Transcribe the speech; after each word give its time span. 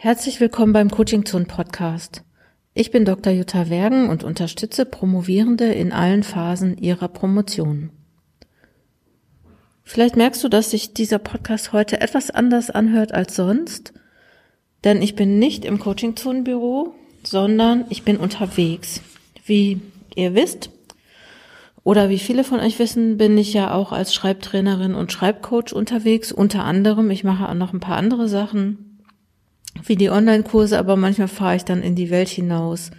Herzlich 0.00 0.38
willkommen 0.38 0.72
beim 0.72 0.92
Coaching 0.92 1.26
Zone 1.26 1.46
Podcast. 1.46 2.22
Ich 2.72 2.92
bin 2.92 3.04
Dr. 3.04 3.32
Jutta 3.32 3.68
Wergen 3.68 4.08
und 4.08 4.22
unterstütze 4.22 4.84
Promovierende 4.86 5.72
in 5.72 5.90
allen 5.90 6.22
Phasen 6.22 6.78
ihrer 6.78 7.08
Promotion. 7.08 7.90
Vielleicht 9.82 10.14
merkst 10.14 10.44
du, 10.44 10.48
dass 10.48 10.70
sich 10.70 10.94
dieser 10.94 11.18
Podcast 11.18 11.72
heute 11.72 12.00
etwas 12.00 12.30
anders 12.30 12.70
anhört 12.70 13.10
als 13.10 13.34
sonst, 13.34 13.92
denn 14.84 15.02
ich 15.02 15.16
bin 15.16 15.40
nicht 15.40 15.64
im 15.64 15.80
Coaching 15.80 16.14
Zone 16.14 16.42
Büro, 16.42 16.94
sondern 17.24 17.84
ich 17.88 18.04
bin 18.04 18.18
unterwegs. 18.18 19.00
Wie 19.46 19.80
ihr 20.14 20.36
wisst, 20.36 20.70
oder 21.82 22.08
wie 22.08 22.20
viele 22.20 22.44
von 22.44 22.60
euch 22.60 22.78
wissen, 22.78 23.16
bin 23.16 23.36
ich 23.36 23.52
ja 23.52 23.74
auch 23.74 23.90
als 23.90 24.14
Schreibtrainerin 24.14 24.94
und 24.94 25.10
Schreibcoach 25.10 25.72
unterwegs. 25.72 26.30
Unter 26.30 26.62
anderem, 26.62 27.10
ich 27.10 27.24
mache 27.24 27.48
auch 27.48 27.54
noch 27.54 27.72
ein 27.72 27.80
paar 27.80 27.96
andere 27.96 28.28
Sachen 28.28 28.87
wie 29.84 29.96
die 29.96 30.10
Online-Kurse, 30.10 30.78
aber 30.78 30.96
manchmal 30.96 31.28
fahre 31.28 31.56
ich 31.56 31.64
dann 31.64 31.82
in 31.82 31.94
die 31.94 32.10
Welt 32.10 32.28
hinaus 32.28 32.90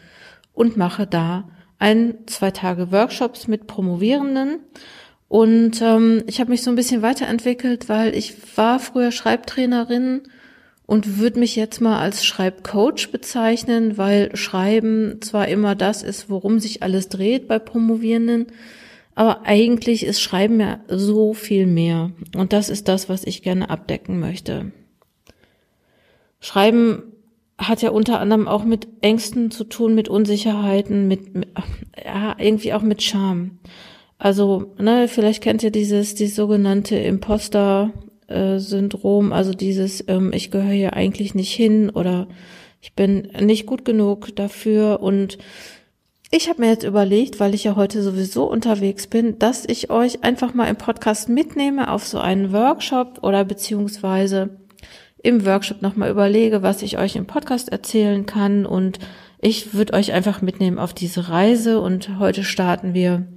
und 0.54 0.78
mache 0.78 1.08
da 1.08 1.50
ein, 1.78 2.16
zwei 2.26 2.52
Tage 2.52 2.92
Workshops 2.92 3.48
mit 3.48 3.68
Promovierenden. 3.68 4.60
Und 5.28 5.82
ähm, 5.82 6.24
ich 6.28 6.40
habe 6.40 6.50
mich 6.50 6.64
so 6.64 6.70
ein 6.72 6.76
bisschen 6.76 7.02
weiterentwickelt, 7.02 7.88
weil 7.88 8.16
ich 8.16 8.36
war 8.58 8.80
früher 8.80 9.12
Schreibtrainerin 9.12 10.24
und 10.86 11.20
würde 11.20 11.40
mich 11.40 11.56
jetzt 11.56 11.82
mal 11.82 12.00
als 12.00 12.26
Schreibcoach 12.26 13.12
bezeichnen, 13.12 13.98
weil 13.98 14.36
Schreiben 14.36 15.22
zwar 15.22 15.48
immer 15.48 15.76
das 15.76 16.02
ist, 16.02 16.32
worum 16.32 16.60
sich 16.60 16.82
alles 16.82 17.10
dreht 17.10 17.48
bei 17.48 17.60
Promovierenden, 17.60 18.48
aber 19.14 19.46
eigentlich 19.46 20.04
ist 20.04 20.20
Schreiben 20.20 20.60
ja 20.60 20.80
so 20.88 21.34
viel 21.34 21.68
mehr. 21.68 22.12
Und 22.36 22.54
das 22.54 22.70
ist 22.70 22.88
das, 22.88 23.08
was 23.08 23.24
ich 23.24 23.44
gerne 23.44 23.70
abdecken 23.70 24.20
möchte. 24.20 24.72
Schreiben 26.40 27.04
hat 27.58 27.82
ja 27.82 27.90
unter 27.92 28.20
anderem 28.20 28.48
auch 28.48 28.64
mit 28.64 28.88
Ängsten 29.02 29.52
zu 29.52 29.66
tun, 29.66 29.94
mit 29.94 30.08
Unsicherheiten, 30.08 31.08
mit, 31.08 31.36
mit 31.36 31.50
ja, 32.04 32.36
irgendwie 32.40 32.74
auch 32.74 32.82
mit 32.82 33.04
Scham. 33.04 33.60
Also, 34.18 34.74
ne, 34.78 35.08
vielleicht 35.08 35.44
kennt 35.44 35.62
ihr 35.64 35.72
dieses, 35.72 36.16
dieses 36.16 36.36
sogenannte 36.36 36.98
Imposter-Syndrom, 36.98 39.32
also 39.34 39.54
dieses, 39.54 40.04
ähm, 40.08 40.32
ich 40.34 40.52
gehöre 40.52 40.74
hier 40.74 40.94
eigentlich 40.94 41.36
nicht 41.36 41.54
hin 41.54 41.90
oder 41.90 42.28
ich 42.82 42.94
bin 42.94 43.30
nicht 43.42 43.66
gut 43.66 43.86
genug 43.86 44.36
dafür. 44.36 45.02
Und 45.02 45.38
ich 46.32 46.50
habe 46.50 46.62
mir 46.62 46.70
jetzt 46.70 46.84
überlegt, 46.84 47.40
weil 47.40 47.54
ich 47.54 47.64
ja 47.64 47.76
heute 47.76 48.02
sowieso 48.02 48.50
unterwegs 48.50 49.08
bin, 49.08 49.40
dass 49.40 49.66
ich 49.66 49.90
euch 49.90 50.24
einfach 50.24 50.54
mal 50.54 50.70
im 50.70 50.76
Podcast 50.76 51.30
mitnehme 51.30 51.92
auf 51.92 52.06
so 52.06 52.20
einen 52.20 52.54
Workshop 52.54 53.20
oder 53.24 53.44
beziehungsweise 53.46 54.58
im 55.22 55.46
Workshop 55.46 55.82
nochmal 55.82 56.10
überlege, 56.10 56.62
was 56.62 56.82
ich 56.82 56.98
euch 56.98 57.16
im 57.16 57.26
Podcast 57.26 57.70
erzählen 57.70 58.26
kann. 58.26 58.66
Und 58.66 59.00
ich 59.40 59.74
würde 59.74 59.94
euch 59.94 60.14
einfach 60.14 60.42
mitnehmen 60.42 60.80
auf 60.80 60.94
diese 60.94 61.30
Reise. 61.30 61.80
Und 61.80 62.20
heute 62.20 62.44
starten 62.44 62.94
wir 62.94 63.28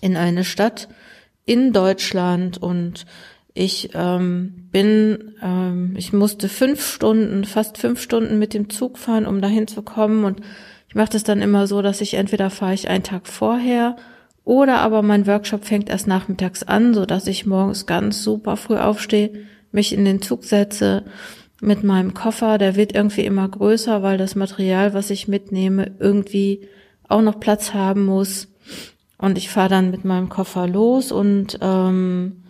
in 0.00 0.16
eine 0.16 0.44
Stadt 0.44 0.88
in 1.44 1.72
Deutschland 1.72 2.58
und 2.58 3.06
ich 3.54 3.90
ähm, 3.94 4.68
bin, 4.70 5.34
ähm, 5.42 5.94
ich 5.96 6.12
musste 6.12 6.48
fünf 6.48 6.86
Stunden, 6.86 7.44
fast 7.44 7.78
fünf 7.78 8.02
Stunden 8.02 8.38
mit 8.38 8.52
dem 8.52 8.68
Zug 8.68 8.98
fahren, 8.98 9.24
um 9.26 9.40
dahin 9.40 9.66
zu 9.66 9.80
kommen. 9.80 10.24
Und 10.24 10.40
ich 10.88 10.94
mache 10.94 11.10
das 11.12 11.24
dann 11.24 11.40
immer 11.40 11.66
so, 11.66 11.80
dass 11.80 12.02
ich 12.02 12.14
entweder 12.14 12.50
fahre 12.50 12.74
ich 12.74 12.88
einen 12.88 13.04
Tag 13.04 13.26
vorher 13.26 13.96
oder 14.44 14.80
aber 14.80 15.02
mein 15.02 15.26
Workshop 15.26 15.64
fängt 15.64 15.88
erst 15.88 16.06
nachmittags 16.06 16.62
an, 16.62 16.94
so 16.94 17.06
dass 17.06 17.26
ich 17.26 17.46
morgens 17.46 17.86
ganz 17.86 18.22
super 18.22 18.56
früh 18.56 18.76
aufstehe, 18.76 19.46
mich 19.72 19.92
in 19.92 20.04
den 20.04 20.22
Zug 20.22 20.44
setze 20.44 21.04
mit 21.60 21.84
meinem 21.84 22.14
Koffer, 22.14 22.58
der 22.58 22.76
wird 22.76 22.94
irgendwie 22.94 23.24
immer 23.24 23.48
größer, 23.48 24.02
weil 24.02 24.18
das 24.18 24.34
Material, 24.34 24.94
was 24.94 25.10
ich 25.10 25.28
mitnehme, 25.28 25.92
irgendwie 25.98 26.68
auch 27.08 27.22
noch 27.22 27.40
Platz 27.40 27.72
haben 27.72 28.04
muss. 28.04 28.48
Und 29.18 29.38
ich 29.38 29.48
fahre 29.48 29.70
dann 29.70 29.90
mit 29.90 30.04
meinem 30.04 30.28
Koffer 30.28 30.66
los 30.66 31.10
und 31.10 31.58
ähm, 31.62 32.42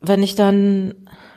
wenn 0.00 0.22
ich 0.22 0.34
dann 0.34 0.94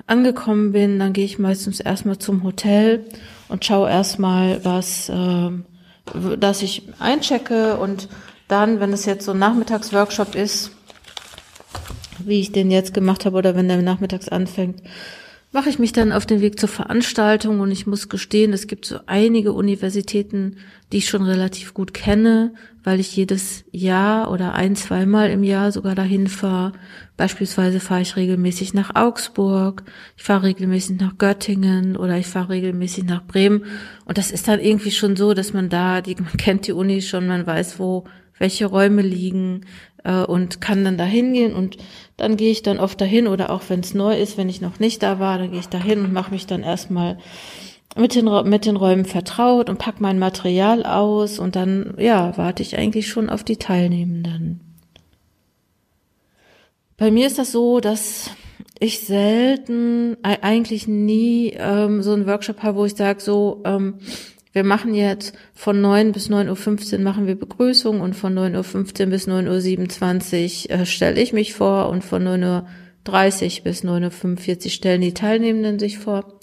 angekommen 0.07 0.72
bin, 0.72 0.97
dann 0.97 1.13
gehe 1.13 1.25
ich 1.25 1.38
meistens 1.38 1.79
erstmal 1.79 2.17
zum 2.17 2.44
Hotel 2.44 3.06
und 3.47 3.63
schaue 3.63 3.90
erstmal, 3.90 4.63
was, 4.66 5.09
äh, 5.09 5.51
dass 6.38 6.63
ich 6.63 6.90
einchecke 7.00 7.78
und 7.78 8.09
dann, 8.47 8.79
wenn 8.79 8.94
es 8.94 9.06
jetzt 9.06 9.25
so 9.25 9.34
ein 9.34 9.40
Nachmittagsworkshop 9.40 10.34
ist, 10.34 10.72
wie 12.27 12.39
ich 12.39 12.51
den 12.51 12.71
jetzt 12.71 12.93
gemacht 12.93 13.25
habe 13.25 13.38
oder 13.38 13.55
wenn 13.55 13.67
der 13.67 13.81
nachmittags 13.81 14.29
anfängt, 14.29 14.81
mache 15.53 15.69
ich 15.69 15.79
mich 15.79 15.93
dann 15.93 16.11
auf 16.11 16.25
den 16.25 16.41
Weg 16.41 16.59
zur 16.59 16.69
Veranstaltung 16.69 17.61
und 17.61 17.71
ich 17.71 17.88
muss 17.88 18.09
gestehen, 18.09 18.53
es 18.53 18.67
gibt 18.67 18.85
so 18.85 18.99
einige 19.05 19.53
Universitäten, 19.53 20.57
die 20.91 20.97
ich 20.97 21.09
schon 21.09 21.23
relativ 21.23 21.73
gut 21.73 21.93
kenne, 21.93 22.53
weil 22.83 22.99
ich 22.99 23.16
jedes 23.16 23.63
Jahr 23.71 24.31
oder 24.31 24.53
ein, 24.53 24.75
zweimal 24.75 25.29
im 25.29 25.43
Jahr 25.43 25.71
sogar 25.71 25.95
dahin 25.95 26.27
fahre. 26.27 26.73
Beispielsweise 27.16 27.79
fahre 27.79 28.01
ich 28.01 28.16
regelmäßig 28.16 28.73
nach 28.73 28.95
Augsburg, 28.95 29.83
ich 30.16 30.23
fahre 30.23 30.43
regelmäßig 30.43 30.99
nach 30.99 31.17
Göttingen 31.17 31.97
oder 31.97 32.17
ich 32.17 32.27
fahre 32.27 32.49
regelmäßig 32.49 33.05
nach 33.05 33.25
Bremen. 33.25 33.66
Und 34.05 34.17
das 34.17 34.31
ist 34.31 34.47
dann 34.47 34.59
irgendwie 34.59 34.91
schon 34.91 35.16
so, 35.16 35.33
dass 35.33 35.53
man 35.53 35.69
da, 35.69 36.01
die, 36.01 36.16
man 36.16 36.37
kennt 36.37 36.67
die 36.67 36.73
Uni 36.73 37.01
schon, 37.01 37.27
man 37.27 37.47
weiß, 37.47 37.79
wo 37.79 38.03
welche 38.39 38.65
Räume 38.67 39.01
liegen, 39.01 39.65
äh, 40.07 40.23
und 40.23 40.61
kann 40.61 40.83
dann 40.83 40.97
da 40.97 41.03
hingehen 41.03 41.53
und 41.53 41.77
dann 42.15 42.37
gehe 42.37 42.51
ich 42.51 42.63
dann 42.63 42.79
oft 42.79 42.99
dahin 42.99 43.27
oder 43.27 43.51
auch 43.51 43.63
wenn 43.67 43.81
es 43.81 43.93
neu 43.93 44.17
ist, 44.17 44.37
wenn 44.37 44.49
ich 44.49 44.61
noch 44.61 44.79
nicht 44.79 45.03
da 45.03 45.19
war, 45.19 45.37
dann 45.37 45.51
gehe 45.51 45.59
ich 45.59 45.69
dahin 45.69 46.03
und 46.03 46.13
mache 46.13 46.31
mich 46.31 46.47
dann 46.47 46.63
erstmal 46.63 47.17
mit 47.95 48.15
den, 48.15 48.25
mit 48.47 48.65
den 48.65 48.77
Räumen 48.77 49.05
vertraut 49.05 49.69
und 49.69 49.79
pack 49.79 49.99
mein 49.99 50.19
Material 50.19 50.85
aus 50.85 51.39
und 51.39 51.55
dann, 51.55 51.95
ja, 51.97 52.37
warte 52.37 52.63
ich 52.63 52.77
eigentlich 52.77 53.07
schon 53.07 53.29
auf 53.29 53.43
die 53.43 53.57
Teilnehmenden. 53.57 54.61
Bei 56.95 57.11
mir 57.11 57.27
ist 57.27 57.37
das 57.37 57.51
so, 57.51 57.79
dass 57.79 58.31
ich 58.79 59.01
selten, 59.01 60.17
eigentlich 60.23 60.87
nie 60.87 61.53
ähm, 61.57 62.01
so 62.01 62.13
einen 62.13 62.27
Workshop 62.27 62.61
habe, 62.63 62.77
wo 62.77 62.85
ich 62.85 62.95
sage, 62.95 63.19
so, 63.19 63.61
ähm, 63.65 63.95
wir 64.53 64.63
machen 64.63 64.94
jetzt 64.94 65.35
von 65.53 65.81
9 65.81 66.12
bis 66.12 66.30
9.15 66.30 66.94
Uhr 66.94 67.00
machen 67.00 67.28
wir 67.28 67.35
Begrüßung 67.35 68.02
und 68.02 68.16
von 68.16 68.38
9.15 68.38 69.03
Uhr 69.03 69.06
bis 69.08 69.28
9.27 69.28 70.69
Uhr 70.69 70.80
äh, 70.80 70.85
stelle 70.85 71.22
ich 71.22 71.34
mich 71.34 71.53
vor 71.53 71.90
und 71.90 72.03
von 72.03 72.24
9.30 72.24 73.59
Uhr 73.59 73.63
bis 73.63 73.84
9.45 73.84 74.66
Uhr 74.66 74.72
stellen 74.72 75.02
die 75.02 75.13
Teilnehmenden 75.13 75.80
sich 75.80 76.00
vor. 76.00 76.40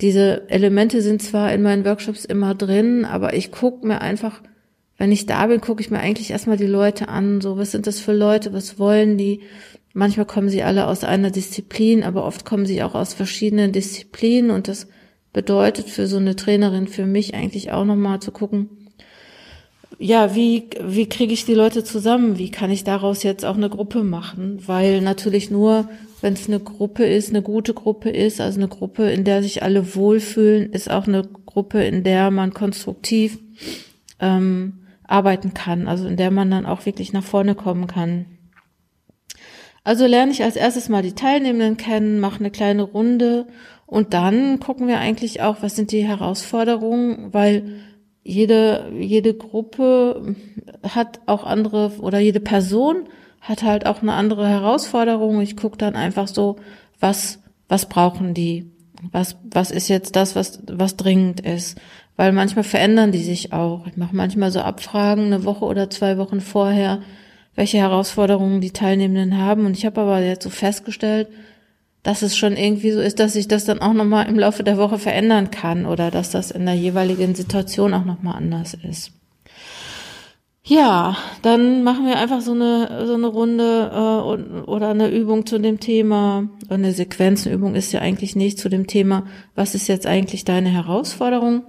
Diese 0.00 0.48
Elemente 0.48 1.02
sind 1.02 1.22
zwar 1.22 1.52
in 1.52 1.62
meinen 1.62 1.84
Workshops 1.84 2.24
immer 2.24 2.54
drin, 2.54 3.04
aber 3.04 3.34
ich 3.34 3.50
gucke 3.50 3.86
mir 3.86 4.00
einfach, 4.00 4.42
wenn 4.96 5.10
ich 5.10 5.26
da 5.26 5.46
bin, 5.46 5.60
gucke 5.60 5.80
ich 5.80 5.90
mir 5.90 5.98
eigentlich 5.98 6.30
erstmal 6.30 6.56
die 6.56 6.66
Leute 6.66 7.08
an. 7.08 7.40
So, 7.40 7.58
was 7.58 7.72
sind 7.72 7.86
das 7.86 7.98
für 7.98 8.12
Leute? 8.12 8.52
Was 8.52 8.78
wollen 8.78 9.18
die? 9.18 9.40
Manchmal 9.94 10.26
kommen 10.26 10.48
sie 10.48 10.62
alle 10.62 10.86
aus 10.86 11.02
einer 11.02 11.30
Disziplin, 11.30 12.04
aber 12.04 12.24
oft 12.24 12.44
kommen 12.44 12.66
sie 12.66 12.82
auch 12.82 12.94
aus 12.94 13.14
verschiedenen 13.14 13.72
Disziplinen 13.72 14.50
und 14.50 14.68
das 14.68 14.86
bedeutet 15.32 15.88
für 15.88 16.06
so 16.06 16.16
eine 16.16 16.36
Trainerin, 16.36 16.88
für 16.88 17.06
mich 17.06 17.34
eigentlich 17.34 17.72
auch 17.72 17.84
nochmal 17.84 18.20
zu 18.20 18.32
gucken, 18.32 18.70
ja, 19.98 20.34
wie, 20.36 20.68
wie 20.80 21.08
kriege 21.08 21.32
ich 21.32 21.44
die 21.44 21.54
Leute 21.54 21.82
zusammen? 21.82 22.38
Wie 22.38 22.50
kann 22.50 22.70
ich 22.70 22.84
daraus 22.84 23.24
jetzt 23.24 23.44
auch 23.44 23.56
eine 23.56 23.68
Gruppe 23.68 24.04
machen? 24.04 24.62
Weil 24.66 25.00
natürlich 25.00 25.50
nur, 25.50 25.88
wenn 26.20 26.34
es 26.34 26.46
eine 26.46 26.60
Gruppe 26.60 27.04
ist, 27.04 27.30
eine 27.30 27.42
gute 27.42 27.74
Gruppe 27.74 28.10
ist, 28.10 28.40
also 28.40 28.60
eine 28.60 28.68
Gruppe, 28.68 29.10
in 29.10 29.24
der 29.24 29.42
sich 29.42 29.62
alle 29.64 29.96
wohlfühlen, 29.96 30.72
ist 30.72 30.88
auch 30.88 31.08
eine 31.08 31.24
Gruppe, 31.46 31.82
in 31.82 32.04
der 32.04 32.30
man 32.30 32.54
konstruktiv 32.54 33.38
ähm, 34.20 34.74
arbeiten 35.02 35.52
kann, 35.52 35.88
also 35.88 36.06
in 36.06 36.16
der 36.16 36.30
man 36.30 36.50
dann 36.50 36.66
auch 36.66 36.86
wirklich 36.86 37.12
nach 37.12 37.24
vorne 37.24 37.56
kommen 37.56 37.88
kann. 37.88 38.26
Also 39.88 40.04
lerne 40.04 40.32
ich 40.32 40.42
als 40.42 40.56
erstes 40.56 40.90
mal 40.90 41.00
die 41.00 41.14
Teilnehmenden 41.14 41.78
kennen, 41.78 42.20
mache 42.20 42.40
eine 42.40 42.50
kleine 42.50 42.82
Runde 42.82 43.46
und 43.86 44.12
dann 44.12 44.60
gucken 44.60 44.86
wir 44.86 44.98
eigentlich 44.98 45.40
auch, 45.40 45.62
was 45.62 45.76
sind 45.76 45.92
die 45.92 46.06
Herausforderungen, 46.06 47.32
weil 47.32 47.80
jede, 48.22 48.92
jede 48.94 49.32
Gruppe 49.32 50.36
hat 50.86 51.20
auch 51.24 51.42
andere 51.44 51.92
oder 52.00 52.18
jede 52.18 52.40
Person 52.40 53.08
hat 53.40 53.62
halt 53.62 53.86
auch 53.86 54.02
eine 54.02 54.12
andere 54.12 54.46
Herausforderung. 54.46 55.40
Ich 55.40 55.56
gucke 55.56 55.78
dann 55.78 55.96
einfach 55.96 56.28
so, 56.28 56.56
was, 57.00 57.38
was 57.66 57.86
brauchen 57.86 58.34
die? 58.34 58.70
Was, 59.10 59.38
was 59.42 59.70
ist 59.70 59.88
jetzt 59.88 60.16
das, 60.16 60.36
was, 60.36 60.60
was 60.70 60.98
dringend 60.98 61.40
ist? 61.40 61.80
Weil 62.14 62.32
manchmal 62.32 62.64
verändern 62.64 63.10
die 63.10 63.24
sich 63.24 63.54
auch. 63.54 63.86
Ich 63.86 63.96
mache 63.96 64.14
manchmal 64.14 64.50
so 64.50 64.60
Abfragen 64.60 65.24
eine 65.24 65.46
Woche 65.46 65.64
oder 65.64 65.88
zwei 65.88 66.18
Wochen 66.18 66.42
vorher, 66.42 67.00
welche 67.58 67.78
Herausforderungen 67.78 68.60
die 68.60 68.70
Teilnehmenden 68.70 69.36
haben. 69.36 69.66
Und 69.66 69.76
ich 69.76 69.84
habe 69.84 70.00
aber 70.00 70.20
jetzt 70.20 70.44
so 70.44 70.50
festgestellt, 70.50 71.26
dass 72.04 72.22
es 72.22 72.36
schon 72.36 72.56
irgendwie 72.56 72.92
so 72.92 73.00
ist, 73.00 73.18
dass 73.18 73.32
sich 73.32 73.48
das 73.48 73.64
dann 73.64 73.80
auch 73.80 73.94
nochmal 73.94 74.28
im 74.28 74.38
Laufe 74.38 74.62
der 74.62 74.78
Woche 74.78 74.96
verändern 74.96 75.50
kann 75.50 75.84
oder 75.84 76.12
dass 76.12 76.30
das 76.30 76.52
in 76.52 76.66
der 76.66 76.76
jeweiligen 76.76 77.34
Situation 77.34 77.94
auch 77.94 78.04
nochmal 78.04 78.36
anders 78.36 78.74
ist. 78.88 79.10
Ja, 80.62 81.16
dann 81.42 81.82
machen 81.82 82.06
wir 82.06 82.16
einfach 82.18 82.42
so 82.42 82.52
eine 82.52 83.06
so 83.06 83.14
eine 83.14 83.26
Runde 83.26 83.90
äh, 83.92 84.60
oder 84.70 84.90
eine 84.90 85.08
Übung 85.08 85.44
zu 85.44 85.58
dem 85.58 85.80
Thema. 85.80 86.48
Eine 86.68 86.92
Sequenzenübung 86.92 87.74
ist 87.74 87.90
ja 87.90 88.00
eigentlich 88.00 88.36
nicht 88.36 88.60
zu 88.60 88.68
dem 88.68 88.86
Thema, 88.86 89.26
was 89.56 89.74
ist 89.74 89.88
jetzt 89.88 90.06
eigentlich 90.06 90.44
deine 90.44 90.68
Herausforderung? 90.68 91.64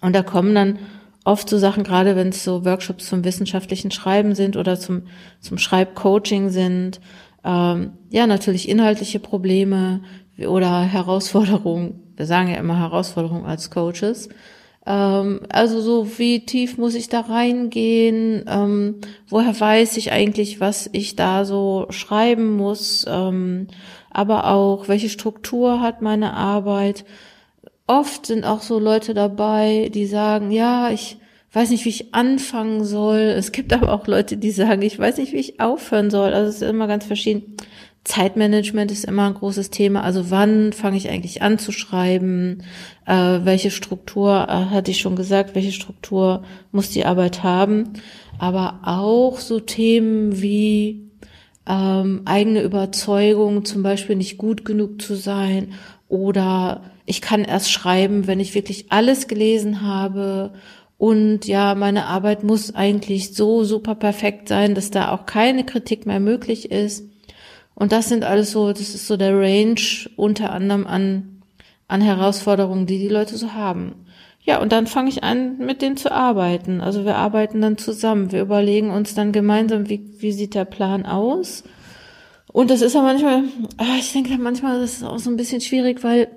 Und 0.00 0.14
da 0.14 0.22
kommen 0.22 0.54
dann 0.54 0.78
oft 1.24 1.48
so 1.48 1.58
Sachen, 1.58 1.82
gerade 1.84 2.16
wenn 2.16 2.28
es 2.28 2.44
so 2.44 2.64
Workshops 2.64 3.06
zum 3.08 3.24
wissenschaftlichen 3.24 3.90
Schreiben 3.90 4.34
sind 4.34 4.56
oder 4.56 4.78
zum 4.78 5.02
zum 5.40 5.58
Schreibcoaching 5.58 6.50
sind. 6.50 7.00
Ähm, 7.44 7.92
ja, 8.10 8.26
natürlich 8.26 8.68
inhaltliche 8.68 9.18
Probleme 9.18 10.00
oder 10.38 10.82
Herausforderungen. 10.82 12.00
Wir 12.16 12.26
sagen 12.26 12.48
ja 12.48 12.56
immer 12.56 12.78
Herausforderungen 12.78 13.44
als 13.44 13.70
Coaches. 13.70 14.28
Ähm, 14.86 15.40
also 15.48 15.80
so, 15.80 16.18
wie 16.18 16.44
tief 16.44 16.78
muss 16.78 16.94
ich 16.94 17.08
da 17.08 17.20
reingehen? 17.20 18.44
Ähm, 18.46 18.96
woher 19.28 19.58
weiß 19.58 19.96
ich 19.96 20.12
eigentlich, 20.12 20.60
was 20.60 20.88
ich 20.92 21.16
da 21.16 21.44
so 21.44 21.86
schreiben 21.90 22.56
muss? 22.56 23.04
Ähm, 23.08 23.68
aber 24.10 24.48
auch, 24.48 24.88
welche 24.88 25.08
Struktur 25.08 25.80
hat 25.80 26.02
meine 26.02 26.34
Arbeit? 26.34 27.04
Oft 27.86 28.26
sind 28.26 28.44
auch 28.44 28.62
so 28.62 28.78
Leute 28.78 29.12
dabei, 29.12 29.90
die 29.92 30.06
sagen, 30.06 30.50
ja, 30.50 30.90
ich 30.90 31.18
weiß 31.52 31.70
nicht, 31.70 31.84
wie 31.84 31.90
ich 31.90 32.14
anfangen 32.14 32.84
soll. 32.84 33.18
Es 33.18 33.52
gibt 33.52 33.72
aber 33.72 33.92
auch 33.92 34.06
Leute, 34.06 34.36
die 34.36 34.50
sagen, 34.50 34.82
ich 34.82 34.98
weiß 34.98 35.18
nicht, 35.18 35.32
wie 35.32 35.38
ich 35.38 35.60
aufhören 35.60 36.10
soll. 36.10 36.32
Also 36.32 36.48
es 36.48 36.56
ist 36.56 36.68
immer 36.68 36.86
ganz 36.86 37.04
verschieden. 37.04 37.56
Zeitmanagement 38.04 38.90
ist 38.90 39.04
immer 39.04 39.26
ein 39.26 39.34
großes 39.34 39.70
Thema. 39.70 40.02
Also 40.02 40.30
wann 40.30 40.72
fange 40.72 40.96
ich 40.96 41.08
eigentlich 41.08 41.42
an 41.42 41.58
zu 41.58 41.72
schreiben? 41.72 42.62
Äh, 43.06 43.40
welche 43.44 43.70
Struktur, 43.70 44.46
äh, 44.48 44.74
hatte 44.74 44.90
ich 44.90 45.00
schon 45.00 45.16
gesagt, 45.16 45.54
welche 45.54 45.72
Struktur 45.72 46.42
muss 46.72 46.90
die 46.90 47.06
Arbeit 47.06 47.42
haben? 47.42 47.94
Aber 48.38 48.80
auch 48.82 49.38
so 49.38 49.60
Themen 49.60 50.42
wie 50.42 51.03
ähm, 51.66 52.22
eigene 52.24 52.62
Überzeugung, 52.62 53.64
zum 53.64 53.82
Beispiel 53.82 54.16
nicht 54.16 54.38
gut 54.38 54.64
genug 54.64 55.00
zu 55.00 55.14
sein 55.14 55.72
oder 56.08 56.82
ich 57.06 57.20
kann 57.20 57.44
erst 57.44 57.70
schreiben, 57.70 58.26
wenn 58.26 58.40
ich 58.40 58.54
wirklich 58.54 58.86
alles 58.90 59.28
gelesen 59.28 59.82
habe 59.82 60.52
und 60.98 61.46
ja, 61.46 61.74
meine 61.74 62.06
Arbeit 62.06 62.44
muss 62.44 62.74
eigentlich 62.74 63.34
so 63.34 63.64
super 63.64 63.94
perfekt 63.94 64.48
sein, 64.48 64.74
dass 64.74 64.90
da 64.90 65.10
auch 65.10 65.26
keine 65.26 65.64
Kritik 65.64 66.06
mehr 66.06 66.20
möglich 66.20 66.70
ist. 66.70 67.04
Und 67.74 67.92
das 67.92 68.08
sind 68.08 68.24
alles 68.24 68.52
so, 68.52 68.70
das 68.70 68.94
ist 68.94 69.06
so 69.06 69.16
der 69.16 69.36
Range 69.36 69.80
unter 70.16 70.52
anderem 70.52 70.86
an, 70.86 71.42
an 71.88 72.00
Herausforderungen, 72.00 72.86
die 72.86 72.98
die 72.98 73.08
Leute 73.08 73.36
so 73.36 73.52
haben. 73.52 74.06
Ja, 74.46 74.60
und 74.60 74.72
dann 74.72 74.86
fange 74.86 75.08
ich 75.08 75.24
an, 75.24 75.56
mit 75.56 75.80
denen 75.80 75.96
zu 75.96 76.12
arbeiten. 76.12 76.82
Also 76.82 77.06
wir 77.06 77.16
arbeiten 77.16 77.62
dann 77.62 77.78
zusammen. 77.78 78.30
Wir 78.30 78.42
überlegen 78.42 78.90
uns 78.90 79.14
dann 79.14 79.32
gemeinsam, 79.32 79.88
wie, 79.88 80.04
wie 80.18 80.32
sieht 80.32 80.54
der 80.54 80.66
Plan 80.66 81.06
aus. 81.06 81.64
Und 82.52 82.70
das 82.70 82.82
ist 82.82 82.94
ja 82.94 83.00
manchmal, 83.00 83.44
ah, 83.78 83.96
ich 83.98 84.12
denke 84.12 84.36
manchmal, 84.38 84.80
das 84.80 84.96
ist 84.96 85.02
auch 85.02 85.18
so 85.18 85.30
ein 85.30 85.38
bisschen 85.38 85.62
schwierig, 85.62 86.04
weil 86.04 86.28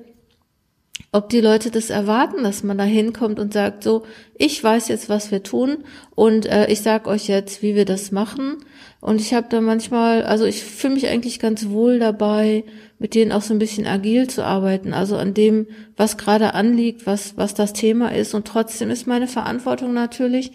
ob 1.12 1.30
die 1.30 1.42
Leute 1.42 1.72
das 1.72 1.90
erwarten, 1.90 2.44
dass 2.44 2.64
man 2.64 2.78
da 2.78 2.84
hinkommt 2.84 3.40
und 3.40 3.54
sagt, 3.54 3.84
so, 3.84 4.04
ich 4.38 4.62
weiß 4.62 4.90
jetzt, 4.90 5.10
was 5.10 5.32
wir 5.32 5.42
tun 5.42 5.84
und 6.16 6.46
äh, 6.46 6.68
ich 6.68 6.82
sag 6.82 7.08
euch 7.08 7.28
jetzt, 7.28 7.62
wie 7.62 7.76
wir 7.76 7.86
das 7.86 8.12
machen. 8.12 8.58
Und 9.00 9.22
ich 9.22 9.34
habe 9.34 9.48
da 9.50 9.62
manchmal, 9.62 10.24
also 10.24 10.46
ich 10.46 10.64
fühle 10.64 10.96
mich 10.96 11.08
eigentlich 11.08 11.40
ganz 11.40 11.70
wohl 11.70 12.00
dabei, 12.00 12.66
mit 13.00 13.16
denen 13.16 13.32
auch 13.32 13.42
so 13.42 13.54
ein 13.54 13.60
bisschen 13.60 13.88
agil 13.88 14.28
zu 14.28 14.44
arbeiten, 14.44 14.94
also 14.94 15.18
an 15.18 15.34
dem, 15.34 15.68
was 15.96 16.18
gerade 16.18 16.54
anliegt, 16.54 17.06
was, 17.06 17.38
was 17.38 17.54
das 17.54 17.74
Thema 17.74 18.14
ist. 18.14 18.34
Und 18.34 18.48
trotzdem 18.48 18.90
ist 18.90 19.08
meine 19.08 19.28
Verantwortung 19.28 19.94
natürlich, 19.94 20.52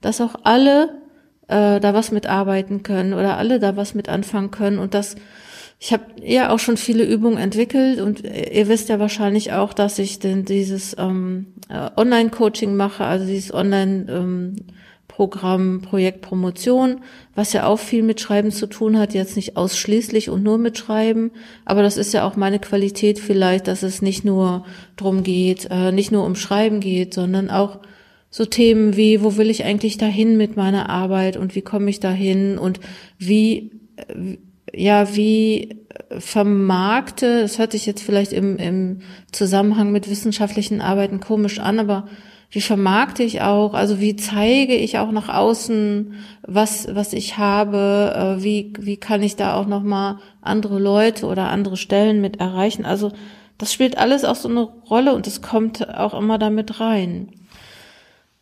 dass 0.00 0.20
auch 0.20 0.36
alle 0.44 1.00
äh, 1.48 1.80
da 1.80 1.94
was 1.94 2.12
mitarbeiten 2.12 2.82
können 2.82 3.12
oder 3.12 3.38
alle 3.38 3.58
da 3.58 3.76
was 3.76 3.94
mit 3.94 4.08
anfangen 4.08 4.50
können 4.50 4.78
und 4.78 4.94
das 4.94 5.16
ich 5.78 5.92
habe 5.92 6.04
ja 6.22 6.48
auch 6.50 6.58
schon 6.58 6.78
viele 6.78 7.04
Übungen 7.04 7.38
entwickelt 7.38 8.00
und 8.00 8.24
ihr 8.24 8.66
wisst 8.68 8.88
ja 8.88 8.98
wahrscheinlich 8.98 9.52
auch, 9.52 9.74
dass 9.74 9.98
ich 9.98 10.18
denn 10.18 10.44
dieses 10.44 10.96
ähm, 10.98 11.54
äh, 11.68 11.90
Online-Coaching 11.96 12.76
mache, 12.76 13.04
also 13.04 13.26
dieses 13.26 13.52
Online-Programm 13.52 15.74
ähm, 15.74 15.82
Projekt 15.82 16.22
Promotion, 16.22 17.02
was 17.34 17.52
ja 17.52 17.66
auch 17.66 17.78
viel 17.78 18.02
mit 18.02 18.22
Schreiben 18.22 18.52
zu 18.52 18.66
tun 18.66 18.98
hat, 18.98 19.12
jetzt 19.12 19.36
nicht 19.36 19.58
ausschließlich 19.58 20.30
und 20.30 20.42
nur 20.42 20.56
mit 20.56 20.78
Schreiben, 20.78 21.30
aber 21.66 21.82
das 21.82 21.98
ist 21.98 22.14
ja 22.14 22.26
auch 22.26 22.36
meine 22.36 22.58
Qualität 22.58 23.18
vielleicht, 23.18 23.68
dass 23.68 23.82
es 23.82 24.00
nicht 24.00 24.24
nur 24.24 24.64
drum 24.96 25.24
geht, 25.24 25.68
äh, 25.70 25.92
nicht 25.92 26.10
nur 26.10 26.24
um 26.24 26.36
Schreiben 26.36 26.80
geht, 26.80 27.12
sondern 27.12 27.50
auch 27.50 27.80
so 28.30 28.46
Themen 28.46 28.96
wie, 28.96 29.22
wo 29.22 29.36
will 29.36 29.50
ich 29.50 29.64
eigentlich 29.64 29.98
dahin 29.98 30.38
mit 30.38 30.56
meiner 30.56 30.88
Arbeit 30.88 31.36
und 31.36 31.54
wie 31.54 31.62
komme 31.62 31.90
ich 31.90 32.00
dahin 32.00 32.56
und 32.56 32.80
wie, 33.18 33.72
äh, 33.96 34.38
ja, 34.76 35.16
wie 35.16 35.86
vermarkte, 36.18 37.42
das 37.42 37.58
hört 37.58 37.72
sich 37.72 37.86
jetzt 37.86 38.02
vielleicht 38.02 38.32
im, 38.32 38.58
im 38.58 39.00
Zusammenhang 39.32 39.90
mit 39.90 40.10
wissenschaftlichen 40.10 40.80
Arbeiten 40.80 41.20
komisch 41.20 41.58
an, 41.58 41.80
aber 41.80 42.06
wie 42.50 42.60
vermarkte 42.60 43.22
ich 43.22 43.40
auch, 43.42 43.74
also 43.74 44.00
wie 44.00 44.16
zeige 44.16 44.76
ich 44.76 44.98
auch 44.98 45.10
nach 45.10 45.28
außen, 45.28 46.14
was, 46.46 46.88
was 46.94 47.12
ich 47.12 47.38
habe, 47.38 48.38
äh, 48.38 48.42
wie, 48.42 48.72
wie 48.78 48.98
kann 48.98 49.22
ich 49.22 49.36
da 49.36 49.54
auch 49.54 49.66
nochmal 49.66 50.18
andere 50.42 50.78
Leute 50.78 51.26
oder 51.26 51.50
andere 51.50 51.76
Stellen 51.76 52.20
mit 52.20 52.38
erreichen. 52.38 52.84
Also 52.84 53.12
das 53.58 53.72
spielt 53.72 53.98
alles 53.98 54.24
auch 54.24 54.36
so 54.36 54.48
eine 54.48 54.60
Rolle 54.60 55.14
und 55.14 55.26
das 55.26 55.42
kommt 55.42 55.88
auch 55.88 56.14
immer 56.14 56.38
damit 56.38 56.78
rein. 56.78 57.30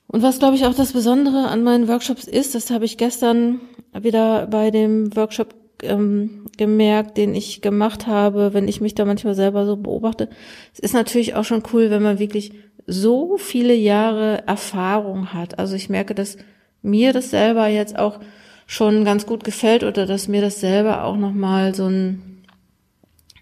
Und 0.07 0.23
was, 0.23 0.39
glaube 0.39 0.57
ich, 0.57 0.67
auch 0.67 0.75
das 0.75 0.93
Besondere 0.93 1.49
an 1.49 1.63
meinen 1.63 1.89
Workshops 1.89 2.25
ist, 2.25 2.55
das 2.55 2.71
habe 2.71 2.85
ich 2.85 2.99
gestern 2.99 3.61
wieder 3.99 4.47
bei 4.49 4.71
dem 4.71 5.17
Workshop 5.17 5.55
ähm, 5.85 6.47
gemerkt, 6.57 7.17
den 7.17 7.35
ich 7.35 7.61
gemacht 7.61 8.07
habe, 8.07 8.55
wenn 8.55 8.69
ich 8.69 8.81
mich 8.81 8.95
da 8.95 9.05
manchmal 9.05 9.35
selber 9.35 9.67
so 9.67 9.77
beobachte. 9.77 10.29
Es 10.73 10.81
ist 10.81 10.95
natürlich 10.95 11.35
auch 11.35 11.45
schon 11.45 11.63
cool, 11.73 11.91
wenn 11.91 12.03
man 12.03 12.19
wirklich 12.19 12.53
so 12.87 13.37
viele 13.39 13.75
Jahre 13.75 14.47
Erfahrung 14.47 15.33
hat. 15.33 15.59
Also 15.59 15.75
ich 15.75 15.89
merke, 15.89 16.15
dass 16.15 16.37
mir 16.83 17.13
das 17.13 17.31
selber 17.31 17.67
jetzt 17.69 17.99
auch 17.99 18.21
schon 18.67 19.05
ganz 19.05 19.27
gut 19.27 19.45
gefällt 19.45 19.85
oder 19.85 20.07
dass 20.07 20.29
mir 20.29 20.41
das 20.41 20.61
selber 20.61 21.05
auch 21.05 21.17
nochmal 21.17 21.75
so 21.75 21.87
ein 21.87 22.31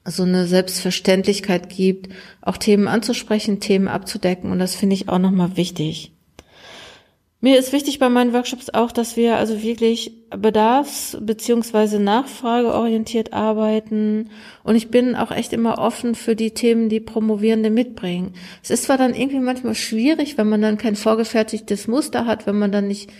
so 0.04 0.24
eine 0.24 0.46
Selbstverständlichkeit 0.46 1.68
gibt, 1.68 2.08
auch 2.40 2.56
Themen 2.56 2.88
anzusprechen, 2.88 3.60
Themen 3.60 3.86
abzudecken 3.86 4.50
und 4.50 4.58
das 4.58 4.74
finde 4.74 4.94
ich 4.94 5.08
auch 5.08 5.20
nochmal 5.20 5.56
wichtig. 5.56 6.12
Mir 7.44 7.58
ist 7.58 7.72
wichtig 7.72 7.98
bei 7.98 8.08
meinen 8.08 8.32
Workshops 8.32 8.70
auch, 8.70 8.92
dass 8.92 9.16
wir 9.16 9.36
also 9.36 9.64
wirklich 9.64 10.12
bedarfs- 10.30 11.18
beziehungsweise 11.20 11.98
nachfrageorientiert 11.98 13.32
arbeiten. 13.32 14.30
Und 14.62 14.76
ich 14.76 14.92
bin 14.92 15.16
auch 15.16 15.32
echt 15.32 15.52
immer 15.52 15.78
offen 15.78 16.14
für 16.14 16.36
die 16.36 16.52
Themen, 16.52 16.88
die 16.88 17.00
Promovierende 17.00 17.68
mitbringen. 17.68 18.34
Es 18.62 18.70
ist 18.70 18.84
zwar 18.84 18.96
dann 18.96 19.12
irgendwie 19.12 19.40
manchmal 19.40 19.74
schwierig, 19.74 20.38
wenn 20.38 20.48
man 20.48 20.62
dann 20.62 20.78
kein 20.78 20.94
vorgefertigtes 20.94 21.88
Muster 21.88 22.26
hat, 22.26 22.46
wenn 22.46 22.60
man 22.60 22.70
dann 22.70 22.86
nicht, 22.86 23.10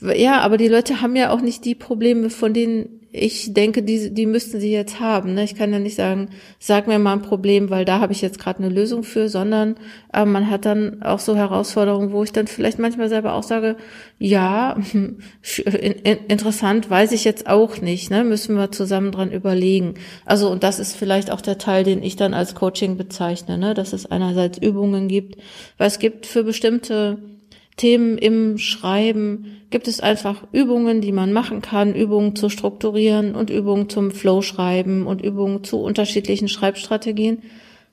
ja, 0.00 0.40
aber 0.40 0.56
die 0.56 0.68
Leute 0.68 1.00
haben 1.00 1.16
ja 1.16 1.30
auch 1.30 1.40
nicht 1.40 1.64
die 1.64 1.74
Probleme, 1.74 2.30
von 2.30 2.52
denen 2.52 3.02
ich 3.14 3.52
denke, 3.52 3.82
die, 3.82 4.12
die 4.12 4.24
müssten 4.24 4.58
sie 4.58 4.72
jetzt 4.72 4.98
haben. 4.98 5.34
Ne? 5.34 5.44
Ich 5.44 5.54
kann 5.54 5.70
ja 5.70 5.78
nicht 5.78 5.96
sagen, 5.96 6.30
sag 6.58 6.86
mir 6.86 6.98
mal 6.98 7.12
ein 7.12 7.22
Problem, 7.22 7.68
weil 7.68 7.84
da 7.84 8.00
habe 8.00 8.14
ich 8.14 8.22
jetzt 8.22 8.38
gerade 8.38 8.60
eine 8.60 8.70
Lösung 8.70 9.04
für, 9.04 9.28
sondern 9.28 9.76
äh, 10.14 10.24
man 10.24 10.48
hat 10.48 10.64
dann 10.64 11.02
auch 11.02 11.18
so 11.18 11.36
Herausforderungen, 11.36 12.12
wo 12.12 12.24
ich 12.24 12.32
dann 12.32 12.46
vielleicht 12.46 12.78
manchmal 12.78 13.10
selber 13.10 13.34
auch 13.34 13.42
sage, 13.42 13.76
ja, 14.18 14.78
in, 14.94 15.18
in, 15.64 16.18
interessant, 16.28 16.88
weiß 16.88 17.12
ich 17.12 17.24
jetzt 17.24 17.48
auch 17.48 17.82
nicht, 17.82 18.10
ne? 18.10 18.24
müssen 18.24 18.56
wir 18.56 18.72
zusammen 18.72 19.12
dran 19.12 19.30
überlegen. 19.30 19.94
Also 20.24 20.50
und 20.50 20.62
das 20.62 20.78
ist 20.78 20.96
vielleicht 20.96 21.30
auch 21.30 21.42
der 21.42 21.58
Teil, 21.58 21.84
den 21.84 22.02
ich 22.02 22.16
dann 22.16 22.32
als 22.32 22.54
Coaching 22.54 22.96
bezeichne, 22.96 23.58
ne? 23.58 23.74
dass 23.74 23.92
es 23.92 24.10
einerseits 24.10 24.56
Übungen 24.56 25.08
gibt, 25.08 25.36
weil 25.76 25.88
es 25.88 25.98
gibt 25.98 26.24
für 26.24 26.44
bestimmte 26.44 27.18
Themen 27.76 28.18
im 28.18 28.58
Schreiben 28.58 29.62
gibt 29.70 29.88
es 29.88 30.00
einfach 30.00 30.44
Übungen, 30.52 31.00
die 31.00 31.12
man 31.12 31.32
machen 31.32 31.62
kann, 31.62 31.94
Übungen 31.94 32.36
zu 32.36 32.48
strukturieren 32.48 33.34
und 33.34 33.50
Übungen 33.50 33.88
zum 33.88 34.10
Flow-Schreiben 34.10 35.06
und 35.06 35.22
Übungen 35.22 35.64
zu 35.64 35.78
unterschiedlichen 35.78 36.48
Schreibstrategien. 36.48 37.42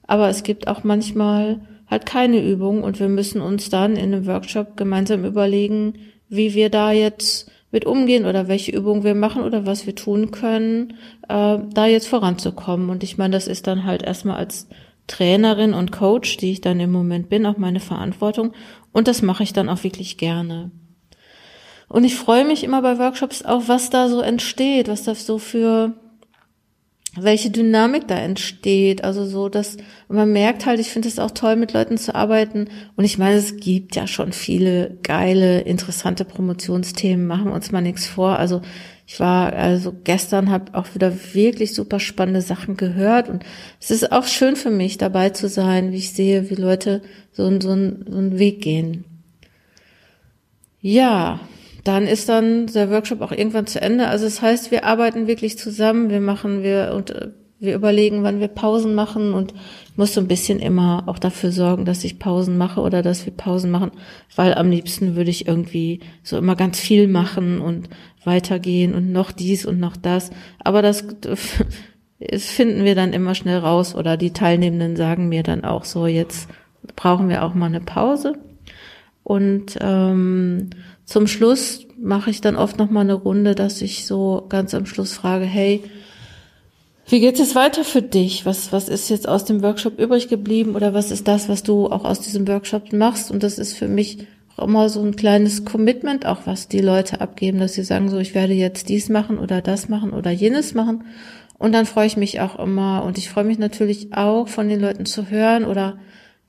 Aber 0.05 0.27
es 0.29 0.43
gibt 0.43 0.67
auch 0.67 0.83
manchmal 0.83 1.61
halt 1.89 2.05
keine 2.05 2.43
Übung 2.43 2.83
und 2.83 2.99
wir 2.99 3.09
müssen 3.09 3.41
uns 3.41 3.69
dann 3.69 3.95
in 3.95 4.13
einem 4.13 4.25
Workshop 4.27 4.75
gemeinsam 4.75 5.23
überlegen, 5.23 5.93
wie 6.27 6.53
wir 6.53 6.69
da 6.69 6.91
jetzt 6.91 7.49
mit 7.71 7.85
umgehen 7.85 8.25
oder 8.25 8.47
welche 8.47 8.71
Übungen 8.71 9.03
wir 9.03 9.15
machen 9.15 9.43
oder 9.43 9.65
was 9.65 9.85
wir 9.85 9.95
tun 9.95 10.31
können, 10.31 10.95
äh, 11.27 11.57
da 11.73 11.85
jetzt 11.85 12.07
voranzukommen. 12.07 12.89
Und 12.89 13.03
ich 13.03 13.17
meine, 13.17 13.33
das 13.33 13.47
ist 13.47 13.67
dann 13.67 13.85
halt 13.85 14.03
erstmal 14.03 14.37
als 14.37 14.67
Trainerin 15.09 15.73
und 15.73 15.91
Coach, 15.91 16.37
die 16.37 16.51
ich 16.51 16.61
dann 16.61 16.79
im 16.79 16.91
Moment 16.91 17.29
bin, 17.29 17.45
auch 17.45 17.57
meine 17.57 17.79
Verantwortung. 17.79 18.53
Und 18.91 19.07
das 19.07 19.21
mache 19.21 19.43
ich 19.43 19.53
dann 19.53 19.69
auch 19.69 19.83
wirklich 19.83 20.17
gerne. 20.17 20.71
Und 21.87 22.03
ich 22.03 22.15
freue 22.15 22.45
mich 22.45 22.63
immer 22.63 22.81
bei 22.81 22.99
Workshops 22.99 23.43
auch, 23.43 23.63
was 23.67 23.89
da 23.89 24.09
so 24.09 24.21
entsteht, 24.21 24.87
was 24.87 25.03
da 25.03 25.15
so 25.15 25.39
für, 25.39 25.93
welche 27.15 27.49
Dynamik 27.49 28.07
da 28.07 28.15
entsteht. 28.15 29.03
Also 29.03 29.25
so, 29.25 29.49
dass 29.49 29.77
man 30.07 30.31
merkt 30.31 30.67
halt, 30.67 30.79
ich 30.79 30.89
finde 30.89 31.07
es 31.07 31.17
auch 31.17 31.31
toll, 31.31 31.55
mit 31.55 31.73
Leuten 31.73 31.97
zu 31.97 32.13
arbeiten. 32.13 32.67
Und 32.95 33.05
ich 33.05 33.17
meine, 33.17 33.37
es 33.37 33.57
gibt 33.57 33.95
ja 33.95 34.05
schon 34.05 34.33
viele 34.33 34.99
geile, 35.01 35.61
interessante 35.61 36.25
Promotionsthemen. 36.25 37.25
Machen 37.25 37.45
wir 37.45 37.53
uns 37.53 37.71
mal 37.71 37.81
nichts 37.81 38.05
vor. 38.05 38.37
Also 38.37 38.61
ich 39.11 39.19
war 39.19 39.53
also 39.53 39.91
gestern 40.03 40.51
habe 40.51 40.77
auch 40.77 40.93
wieder 40.93 41.11
wirklich 41.33 41.73
super 41.73 41.99
spannende 41.99 42.43
Sachen 42.43 42.77
gehört 42.77 43.27
und 43.27 43.43
es 43.81 43.89
ist 43.89 44.11
auch 44.11 44.27
schön 44.27 44.55
für 44.55 44.69
mich 44.69 44.99
dabei 44.99 45.31
zu 45.31 45.49
sein, 45.49 45.91
wie 45.91 45.97
ich 45.97 46.13
sehe, 46.13 46.51
wie 46.51 46.55
Leute 46.55 47.01
so, 47.31 47.49
so, 47.59 47.59
so 47.59 47.71
einen 47.71 48.37
Weg 48.37 48.61
gehen. 48.61 49.05
Ja, 50.79 51.39
dann 51.83 52.05
ist 52.05 52.29
dann 52.29 52.67
der 52.67 52.91
Workshop 52.91 53.21
auch 53.21 53.31
irgendwann 53.31 53.65
zu 53.65 53.81
Ende. 53.81 54.09
Also 54.09 54.25
das 54.25 54.43
heißt, 54.43 54.69
wir 54.69 54.85
arbeiten 54.85 55.25
wirklich 55.25 55.57
zusammen, 55.57 56.11
wir 56.11 56.21
machen, 56.21 56.61
wir 56.61 56.93
und 56.95 57.09
äh, 57.09 57.29
wir 57.59 57.75
überlegen, 57.75 58.23
wann 58.23 58.39
wir 58.39 58.47
Pausen 58.47 58.95
machen 58.95 59.33
und 59.33 59.53
ich 59.91 59.97
muss 59.97 60.13
so 60.13 60.21
ein 60.21 60.27
bisschen 60.27 60.59
immer 60.59 61.03
auch 61.07 61.19
dafür 61.19 61.51
sorgen, 61.51 61.83
dass 61.83 62.03
ich 62.03 62.19
Pausen 62.19 62.57
mache 62.57 62.79
oder 62.79 63.01
dass 63.01 63.25
wir 63.25 63.33
Pausen 63.33 63.69
machen, 63.69 63.91
weil 64.35 64.53
am 64.53 64.69
liebsten 64.69 65.15
würde 65.15 65.29
ich 65.29 65.47
irgendwie 65.47 65.99
so 66.23 66.37
immer 66.37 66.55
ganz 66.55 66.79
viel 66.79 67.07
machen 67.07 67.59
und 67.59 67.89
weitergehen 68.23 68.93
und 68.93 69.11
noch 69.11 69.31
dies 69.31 69.65
und 69.65 69.79
noch 69.79 69.97
das. 69.97 70.31
Aber 70.63 70.81
das, 70.81 71.05
das 72.19 72.45
finden 72.45 72.85
wir 72.85 72.95
dann 72.95 73.11
immer 73.11 73.35
schnell 73.35 73.57
raus 73.57 73.93
oder 73.93 74.15
die 74.15 74.31
Teilnehmenden 74.31 74.95
sagen 74.95 75.27
mir 75.27 75.43
dann 75.43 75.65
auch 75.65 75.83
so, 75.83 76.07
jetzt 76.07 76.47
brauchen 76.95 77.27
wir 77.27 77.43
auch 77.43 77.53
mal 77.53 77.65
eine 77.65 77.81
Pause. 77.81 78.37
Und 79.23 79.77
ähm, 79.81 80.69
zum 81.05 81.27
Schluss 81.27 81.85
mache 81.99 82.29
ich 82.29 82.39
dann 82.39 82.55
oft 82.55 82.77
noch 82.77 82.89
mal 82.89 83.01
eine 83.01 83.13
Runde, 83.13 83.53
dass 83.53 83.81
ich 83.81 84.05
so 84.05 84.45
ganz 84.47 84.73
am 84.73 84.85
Schluss 84.85 85.13
frage, 85.13 85.45
hey, 85.45 85.83
wie 87.09 87.19
geht 87.19 87.39
es 87.39 87.55
weiter 87.55 87.83
für 87.83 88.03
dich? 88.03 88.45
Was, 88.45 88.71
was 88.71 88.87
ist 88.87 89.09
jetzt 89.09 89.27
aus 89.27 89.43
dem 89.43 89.63
Workshop 89.63 89.99
übrig 89.99 90.27
geblieben 90.27 90.75
oder 90.75 90.93
was 90.93 91.09
ist 91.09 91.27
das, 91.27 91.49
was 91.49 91.63
du 91.63 91.87
auch 91.87 92.05
aus 92.05 92.19
diesem 92.19 92.47
Workshop 92.47 92.93
machst? 92.93 93.31
Und 93.31 93.41
das 93.41 93.57
ist 93.57 93.73
für 93.73 93.87
mich 93.87 94.27
auch 94.55 94.65
immer 94.65 94.89
so 94.89 95.01
ein 95.01 95.15
kleines 95.15 95.65
Commitment, 95.65 96.27
auch 96.27 96.41
was 96.45 96.67
die 96.67 96.81
Leute 96.81 97.19
abgeben, 97.19 97.59
dass 97.59 97.73
sie 97.73 97.83
sagen, 97.83 98.09
so, 98.09 98.19
ich 98.19 98.35
werde 98.35 98.53
jetzt 98.53 98.89
dies 98.89 99.09
machen 99.09 99.39
oder 99.39 99.61
das 99.61 99.89
machen 99.89 100.11
oder 100.11 100.29
jenes 100.29 100.75
machen. 100.75 101.03
Und 101.57 101.73
dann 101.73 101.87
freue 101.87 102.07
ich 102.07 102.15
mich 102.15 102.41
auch 102.41 102.59
immer 102.59 103.03
und 103.03 103.17
ich 103.17 103.29
freue 103.29 103.43
mich 103.43 103.57
natürlich 103.57 104.13
auch 104.13 104.47
von 104.47 104.69
den 104.69 104.79
Leuten 104.79 105.05
zu 105.05 105.29
hören 105.29 105.65
oder 105.65 105.97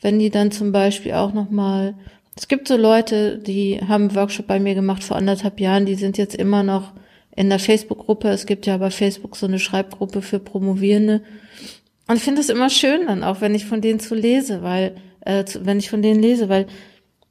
wenn 0.02 0.19
die 0.19 0.31
dann 0.31 0.50
zum 0.50 0.73
Beispiel 0.73 1.14
auch 1.14 1.33
nochmal 1.33 1.95
es 2.37 2.49
gibt 2.49 2.69
so 2.69 2.76
Leute, 2.76 3.38
die 3.38 3.81
haben 3.87 4.09
einen 4.09 4.14
Workshop 4.14 4.47
bei 4.47 4.61
mir 4.61 4.75
gemacht 4.75 5.05
vor 5.05 5.17
anderthalb 5.17 5.61
Jahren, 5.61 5.85
die 5.85 5.97
sind 5.97 6.17
jetzt 6.17 6.35
immer 6.35 6.62
noch 6.62 6.93
in 7.41 7.49
der 7.49 7.59
Facebook-Gruppe. 7.59 8.29
Es 8.29 8.45
gibt 8.45 8.67
ja 8.67 8.77
bei 8.77 8.91
Facebook 8.91 9.35
so 9.35 9.47
eine 9.47 9.59
Schreibgruppe 9.59 10.21
für 10.21 10.39
Promovierende. 10.39 11.23
Und 12.07 12.17
ich 12.17 12.23
finde 12.23 12.43
es 12.43 12.51
immer 12.51 12.69
schön 12.69 13.07
dann 13.07 13.25
auch, 13.25 13.41
wenn 13.41 13.55
ich 13.55 13.65
von 13.65 13.81
denen 13.81 13.99
zu 13.99 14.15
lese, 14.15 14.63
weil, 14.63 14.97
äh, 15.23 15.43
wenn 15.63 15.79
ich 15.79 15.89
von 15.89 16.03
denen 16.03 16.21
lese, 16.21 16.51
weil 16.51 16.67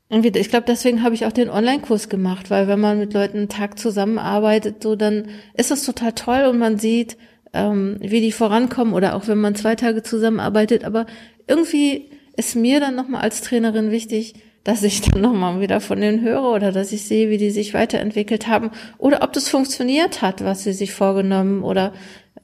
irgendwie, 0.10 0.36
ich 0.40 0.50
glaube, 0.50 0.66
deswegen 0.68 1.04
habe 1.04 1.14
ich 1.14 1.28
auch 1.28 1.32
den 1.32 1.52
Online-Kurs 1.52 2.10
gemacht, 2.10 2.50
weil 2.50 2.68
wenn 2.68 2.80
man 2.80 2.98
mit 2.98 3.14
Leuten 3.14 3.38
einen 3.38 3.50
Tag 3.50 3.78
zusammenarbeitet, 3.78 4.82
so 4.82 4.96
dann 4.96 5.28
ist 5.54 5.70
das 5.70 5.86
total 5.86 6.14
toll 6.14 6.46
und 6.50 6.58
man 6.58 6.80
sieht, 6.80 7.16
ähm, 7.54 7.98
wie 8.00 8.22
die 8.22 8.32
vorankommen 8.32 8.96
oder 8.96 9.16
auch 9.16 9.28
wenn 9.28 9.38
man 9.38 9.54
zwei 9.54 9.76
Tage 9.76 10.02
zusammenarbeitet. 10.02 10.86
Aber 10.86 11.06
irgendwie 11.48 12.10
ist 12.36 12.56
mir 12.56 12.80
dann 12.80 12.96
nochmal 12.96 13.22
als 13.22 13.42
Trainerin 13.42 13.92
wichtig, 13.92 14.34
dass 14.64 14.84
ich 14.84 15.02
dann 15.02 15.22
nochmal 15.22 15.62
wieder 15.62 15.80
von 15.80 16.02
denen 16.02 16.22
höre 16.22 16.44
oder 16.44 16.72
dass 16.72 16.92
ich 16.92 17.06
sehe, 17.06 17.30
wie 17.30 17.38
die 17.38 17.52
sich 17.52 17.74
weiterentwickelt 17.74 18.48
haben 18.48 18.72
oder 18.98 19.24
ob 19.24 19.34
das 19.34 19.50
funktioniert 19.50 20.22
hat, 20.22 20.44
was 20.44 20.64
sie 20.64 20.74
sich 20.74 20.94
vorgenommen 20.94 21.64
oder 21.64 21.94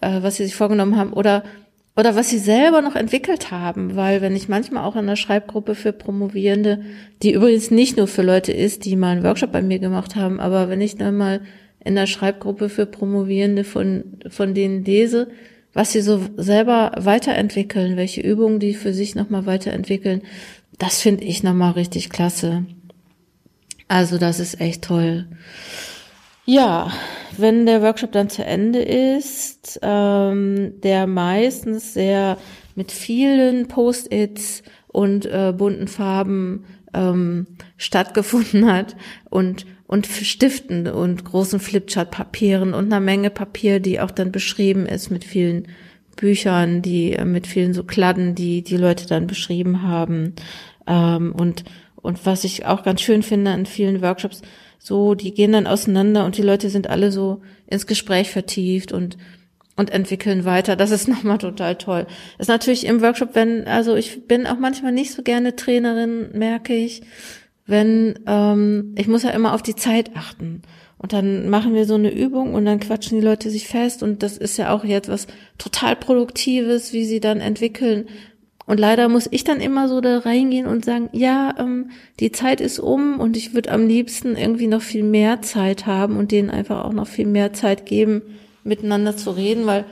äh, 0.02 0.22
was 0.22 0.38
sie 0.38 0.46
sich 0.46 0.56
vorgenommen 0.56 0.98
haben 0.98 1.14
oder 1.14 1.44
oder 1.98 2.16
was 2.16 2.30
sie 2.30 2.40
selber 2.40 2.82
noch 2.82 2.96
entwickelt 2.96 3.52
haben, 3.52 3.96
weil 3.96 4.22
wenn 4.22 4.36
ich 4.36 4.50
manchmal 4.50 4.84
auch 4.84 4.98
in 4.98 5.08
der 5.08 5.16
Schreibgruppe 5.16 5.76
für 5.76 5.94
Promovierende, 5.94 6.82
die 7.24 7.32
übrigens 7.32 7.72
nicht 7.72 7.96
nur 7.96 8.08
für 8.08 8.22
Leute 8.22 8.52
ist, 8.52 8.84
die 8.84 8.98
mal 8.98 9.12
einen 9.12 9.24
Workshop 9.24 9.54
bei 9.54 9.62
mir 9.62 9.80
gemacht 9.80 10.18
haben, 10.18 10.42
aber 10.42 10.68
wenn 10.68 10.82
ich 10.82 10.98
dann 10.98 11.16
mal 11.16 11.40
in 11.86 11.96
der 11.96 12.08
Schreibgruppe 12.08 12.68
für 12.68 12.86
Promovierende 12.86 13.64
von, 13.64 14.20
von 14.28 14.54
denen 14.54 14.84
lese, 14.84 15.30
was 15.72 15.92
sie 15.92 16.02
so 16.02 16.20
selber 16.36 16.92
weiterentwickeln, 16.98 17.96
welche 17.96 18.22
Übungen 18.22 18.60
die 18.60 18.74
für 18.74 18.94
sich 18.94 19.16
nochmal 19.16 19.46
weiterentwickeln, 19.46 20.22
das 20.77 21.01
finde 21.01 21.24
ich 21.24 21.44
nochmal 21.44 21.72
richtig 21.72 22.10
klasse. 22.10 22.65
Also 23.88 24.17
das 24.17 24.39
ist 24.39 24.60
echt 24.60 24.84
toll. 24.84 25.27
Ja, 26.46 26.91
wenn 27.38 27.65
der 27.65 27.82
Workshop 27.82 28.12
dann 28.12 28.29
zu 28.29 28.44
Ende 28.44 28.82
ist, 28.82 29.79
ähm, 29.82 30.74
der 30.82 31.08
meistens 31.08 31.94
sehr 31.94 32.38
mit 32.75 32.91
vielen 32.91 33.67
Post-its 33.67 34.63
und 34.88 35.25
äh, 35.25 35.53
bunten 35.55 35.88
Farben 35.88 36.65
ähm, 36.94 37.48
stattgefunden 37.77 38.72
hat 38.72 38.96
und 39.29 39.65
und 39.88 40.08
Stiften 40.08 40.88
und 40.88 41.25
großen 41.25 41.60
Flipchart-Papieren 41.60 42.74
und 42.74 42.86
einer 42.86 43.00
Menge 43.00 43.29
Papier, 43.29 43.79
die 43.79 44.00
auch 44.00 44.10
dann 44.10 44.32
beschrieben 44.32 44.88
ist 44.88 45.12
mit 45.12 45.24
vielen 45.24 45.67
Büchern, 46.16 46.82
die 46.82 47.14
äh, 47.14 47.26
mit 47.26 47.48
vielen 47.48 47.74
so 47.74 47.84
Kladden, 47.84 48.36
die 48.36 48.64
die 48.64 48.78
Leute 48.78 49.08
dann 49.08 49.28
beschrieben 49.28 49.82
haben. 49.82 50.34
Ähm, 50.88 51.34
und, 51.34 51.64
und 51.96 52.26
was 52.26 52.44
ich 52.44 52.66
auch 52.66 52.84
ganz 52.84 53.02
schön 53.02 53.24
finde 53.24 53.54
in 53.54 53.66
vielen 53.66 54.02
Workshops, 54.02 54.42
so, 54.80 55.16
die 55.16 55.34
gehen 55.34 55.52
dann 55.52 55.68
auseinander 55.68 56.26
und 56.26 56.38
die 56.38 56.44
Leute 56.44 56.70
sind 56.70 56.90
alle 56.90 57.12
so 57.12 57.42
ins 57.68 57.88
Gespräch 57.88 58.30
vertieft 58.30 58.92
und, 58.92 59.18
und 59.76 59.90
entwickeln 59.90 60.46
weiter. 60.46 60.76
Das 60.76 60.92
ist 60.92 61.08
nochmal 61.10 61.40
total 61.40 61.76
toll. 61.76 62.06
ist 62.38 62.50
natürlich 62.50 62.86
im 62.86 63.02
Workshop, 63.02 63.30
wenn, 63.34 63.68
also 63.68 63.96
ich 63.96 64.28
bin 64.28 64.46
auch 64.48 64.60
manchmal 64.60 64.92
nicht 64.92 65.12
so 65.12 65.24
gerne 65.24 65.56
Trainerin, 65.56 66.30
merke 66.34 66.76
ich, 66.76 67.02
wenn, 67.66 68.20
ähm, 68.28 68.94
ich 68.96 69.08
muss 69.08 69.24
ja 69.24 69.32
immer 69.32 69.54
auf 69.54 69.64
die 69.64 69.76
Zeit 69.76 70.12
achten. 70.16 70.62
Und 70.98 71.14
dann 71.14 71.50
machen 71.50 71.74
wir 71.74 71.86
so 71.86 71.96
eine 71.96 72.12
Übung 72.12 72.54
und 72.54 72.66
dann 72.66 72.80
quatschen 72.80 73.20
die 73.20 73.25
Leute 73.25 73.50
sich 73.50 73.68
fest 73.68 74.02
und 74.02 74.24
das 74.24 74.38
ist 74.38 74.58
ja 74.58 74.72
auch 74.72 74.84
jetzt 74.84 75.10
was 75.10 75.28
total 75.58 75.96
Produktives, 75.96 76.94
wie 76.94 77.06
sie 77.06 77.20
dann 77.20 77.42
entwickeln. 77.42 78.08
Und 78.66 78.80
leider 78.80 79.10
muss 79.10 79.28
ich 79.30 79.44
dann 79.44 79.62
immer 79.62 79.88
so 79.88 80.02
da 80.02 80.20
reingehen 80.20 80.66
und 80.66 80.86
sagen, 80.86 81.10
ja, 81.12 81.54
ähm, 81.60 81.92
die 82.20 82.32
Zeit 82.32 82.62
ist 82.62 82.80
um 82.80 83.20
und 83.20 83.38
ich 83.38 83.54
würde 83.54 83.72
am 83.72 83.88
liebsten 83.88 84.36
irgendwie 84.36 84.68
noch 84.68 84.82
viel 84.82 85.04
mehr 85.04 85.42
Zeit 85.42 85.86
haben 85.86 86.18
und 86.18 86.32
denen 86.32 86.50
einfach 86.50 86.84
auch 86.86 86.94
noch 86.94 87.08
viel 87.08 87.28
mehr 87.28 87.54
Zeit 87.54 87.86
geben, 87.86 88.24
miteinander 88.64 89.16
zu 89.16 89.32
reden, 89.32 89.68
weil 89.68 89.86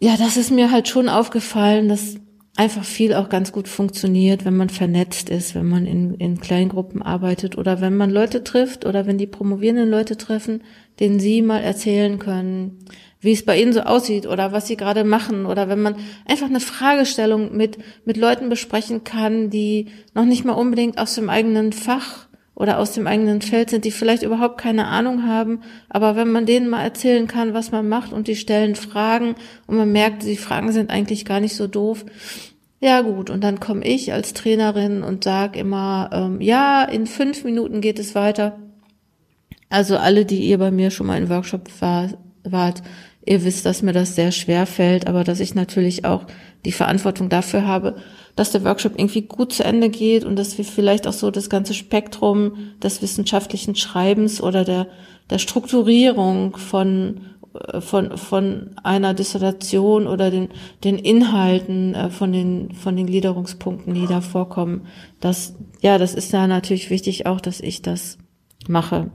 ja, 0.00 0.16
das 0.16 0.36
ist 0.36 0.50
mir 0.50 0.70
halt 0.70 0.88
schon 0.88 1.08
aufgefallen, 1.08 1.88
dass 1.88 2.16
einfach 2.56 2.84
viel 2.84 3.14
auch 3.14 3.28
ganz 3.30 3.50
gut 3.50 3.66
funktioniert, 3.66 4.44
wenn 4.44 4.56
man 4.56 4.68
vernetzt 4.68 5.30
ist, 5.30 5.54
wenn 5.54 5.68
man 5.68 5.86
in, 5.86 6.14
in 6.14 6.40
Kleingruppen 6.40 7.00
arbeitet 7.00 7.56
oder 7.56 7.80
wenn 7.80 7.96
man 7.96 8.10
Leute 8.10 8.44
trifft 8.44 8.84
oder 8.84 9.06
wenn 9.06 9.16
die 9.16 9.26
promovierenden 9.26 9.88
Leute 9.88 10.18
treffen, 10.18 10.62
denen 11.00 11.18
sie 11.18 11.40
mal 11.40 11.60
erzählen 11.60 12.18
können, 12.18 12.84
wie 13.20 13.32
es 13.32 13.44
bei 13.44 13.60
ihnen 13.60 13.72
so 13.72 13.80
aussieht 13.80 14.26
oder 14.26 14.52
was 14.52 14.66
sie 14.66 14.76
gerade 14.76 15.04
machen 15.04 15.46
oder 15.46 15.68
wenn 15.68 15.80
man 15.80 15.96
einfach 16.26 16.48
eine 16.48 16.60
Fragestellung 16.60 17.56
mit, 17.56 17.78
mit 18.04 18.18
Leuten 18.18 18.50
besprechen 18.50 19.02
kann, 19.02 19.48
die 19.48 19.86
noch 20.14 20.26
nicht 20.26 20.44
mal 20.44 20.52
unbedingt 20.52 20.98
aus 20.98 21.14
dem 21.14 21.30
eigenen 21.30 21.72
Fach 21.72 22.28
oder 22.54 22.78
aus 22.78 22.92
dem 22.92 23.06
eigenen 23.06 23.40
Feld 23.40 23.70
sind, 23.70 23.84
die 23.84 23.90
vielleicht 23.90 24.22
überhaupt 24.22 24.58
keine 24.58 24.86
Ahnung 24.86 25.26
haben, 25.26 25.62
aber 25.88 26.16
wenn 26.16 26.30
man 26.30 26.46
denen 26.46 26.68
mal 26.68 26.82
erzählen 26.82 27.26
kann, 27.26 27.54
was 27.54 27.72
man 27.72 27.88
macht 27.88 28.12
und 28.12 28.28
die 28.28 28.36
stellen 28.36 28.74
Fragen 28.74 29.34
und 29.66 29.76
man 29.76 29.90
merkt, 29.90 30.24
die 30.24 30.36
Fragen 30.36 30.72
sind 30.72 30.90
eigentlich 30.90 31.24
gar 31.24 31.40
nicht 31.40 31.56
so 31.56 31.66
doof, 31.66 32.04
ja 32.80 33.00
gut, 33.02 33.30
und 33.30 33.42
dann 33.44 33.60
komme 33.60 33.84
ich 33.84 34.12
als 34.12 34.34
Trainerin 34.34 35.04
und 35.04 35.22
sage 35.22 35.60
immer, 35.60 36.10
ähm, 36.12 36.40
ja, 36.40 36.82
in 36.82 37.06
fünf 37.06 37.44
Minuten 37.44 37.80
geht 37.80 38.00
es 38.00 38.16
weiter. 38.16 38.58
Also 39.70 39.96
alle, 39.96 40.24
die 40.26 40.40
ihr 40.40 40.58
bei 40.58 40.72
mir 40.72 40.90
schon 40.90 41.06
mal 41.06 41.16
in 41.16 41.30
Workshop 41.30 41.70
war, 41.80 42.08
wart, 42.42 42.82
ihr 43.24 43.44
wisst, 43.44 43.66
dass 43.66 43.82
mir 43.82 43.92
das 43.92 44.16
sehr 44.16 44.32
schwer 44.32 44.66
fällt, 44.66 45.06
aber 45.06 45.22
dass 45.22 45.38
ich 45.38 45.54
natürlich 45.54 46.04
auch 46.04 46.26
die 46.64 46.72
Verantwortung 46.72 47.28
dafür 47.28 47.66
habe, 47.66 47.96
dass 48.36 48.50
der 48.50 48.64
Workshop 48.64 48.98
irgendwie 48.98 49.22
gut 49.22 49.52
zu 49.52 49.64
Ende 49.64 49.90
geht 49.90 50.24
und 50.24 50.36
dass 50.36 50.56
wir 50.56 50.64
vielleicht 50.64 51.06
auch 51.06 51.12
so 51.12 51.30
das 51.30 51.50
ganze 51.50 51.74
Spektrum 51.74 52.52
des 52.82 53.02
wissenschaftlichen 53.02 53.74
Schreibens 53.74 54.42
oder 54.42 54.64
der, 54.64 54.86
der 55.30 55.38
Strukturierung 55.38 56.56
von, 56.56 57.20
äh, 57.54 57.80
von, 57.80 58.16
von 58.16 58.70
einer 58.82 59.12
Dissertation 59.12 60.06
oder 60.06 60.30
den, 60.30 60.48
den 60.82 60.98
Inhalten 60.98 61.94
äh, 61.94 62.10
von 62.10 62.32
den, 62.32 62.72
von 62.72 62.96
den 62.96 63.06
Gliederungspunkten, 63.06 63.92
die 63.94 64.06
da 64.06 64.20
vorkommen, 64.20 64.86
das, 65.20 65.54
ja, 65.82 65.98
das 65.98 66.14
ist 66.14 66.32
ja 66.32 66.46
natürlich 66.46 66.90
wichtig 66.90 67.26
auch, 67.26 67.40
dass 67.40 67.60
ich 67.60 67.82
das 67.82 68.18
mache. 68.66 69.10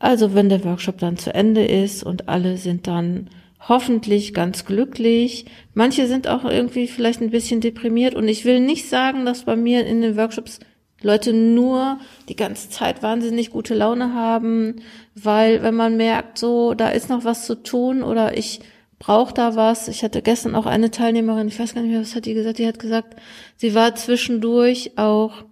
Also 0.00 0.34
wenn 0.34 0.48
der 0.48 0.64
Workshop 0.64 0.98
dann 0.98 1.16
zu 1.16 1.32
Ende 1.32 1.64
ist 1.64 2.02
und 2.02 2.28
alle 2.28 2.56
sind 2.56 2.86
dann 2.88 3.30
hoffentlich 3.68 4.34
ganz 4.34 4.64
glücklich. 4.64 5.46
Manche 5.72 6.06
sind 6.06 6.28
auch 6.28 6.44
irgendwie 6.44 6.86
vielleicht 6.86 7.20
ein 7.20 7.30
bisschen 7.30 7.60
deprimiert 7.60 8.14
und 8.14 8.28
ich 8.28 8.44
will 8.44 8.60
nicht 8.60 8.88
sagen, 8.88 9.24
dass 9.24 9.44
bei 9.44 9.56
mir 9.56 9.86
in 9.86 10.02
den 10.02 10.16
Workshops 10.16 10.60
Leute 11.02 11.32
nur 11.32 11.98
die 12.28 12.36
ganze 12.36 12.70
Zeit 12.70 13.02
wahnsinnig 13.02 13.50
gute 13.50 13.74
Laune 13.74 14.14
haben, 14.14 14.76
weil 15.14 15.62
wenn 15.62 15.74
man 15.74 15.96
merkt, 15.96 16.38
so, 16.38 16.74
da 16.74 16.88
ist 16.88 17.10
noch 17.10 17.24
was 17.24 17.46
zu 17.46 17.62
tun 17.62 18.02
oder 18.02 18.36
ich 18.36 18.60
braucht 18.98 19.36
da 19.36 19.54
was. 19.54 19.88
Ich 19.88 20.02
hatte 20.02 20.22
gestern 20.22 20.54
auch 20.54 20.66
eine 20.66 20.90
Teilnehmerin, 20.90 21.48
ich 21.48 21.58
weiß 21.58 21.74
gar 21.74 21.82
nicht 21.82 21.90
mehr, 21.90 22.00
was 22.00 22.16
hat 22.16 22.24
die 22.24 22.34
gesagt, 22.34 22.58
die 22.58 22.66
hat 22.66 22.78
gesagt, 22.78 23.16
sie 23.56 23.74
war 23.74 23.94
zwischendurch 23.94 24.92
auch 24.96 25.44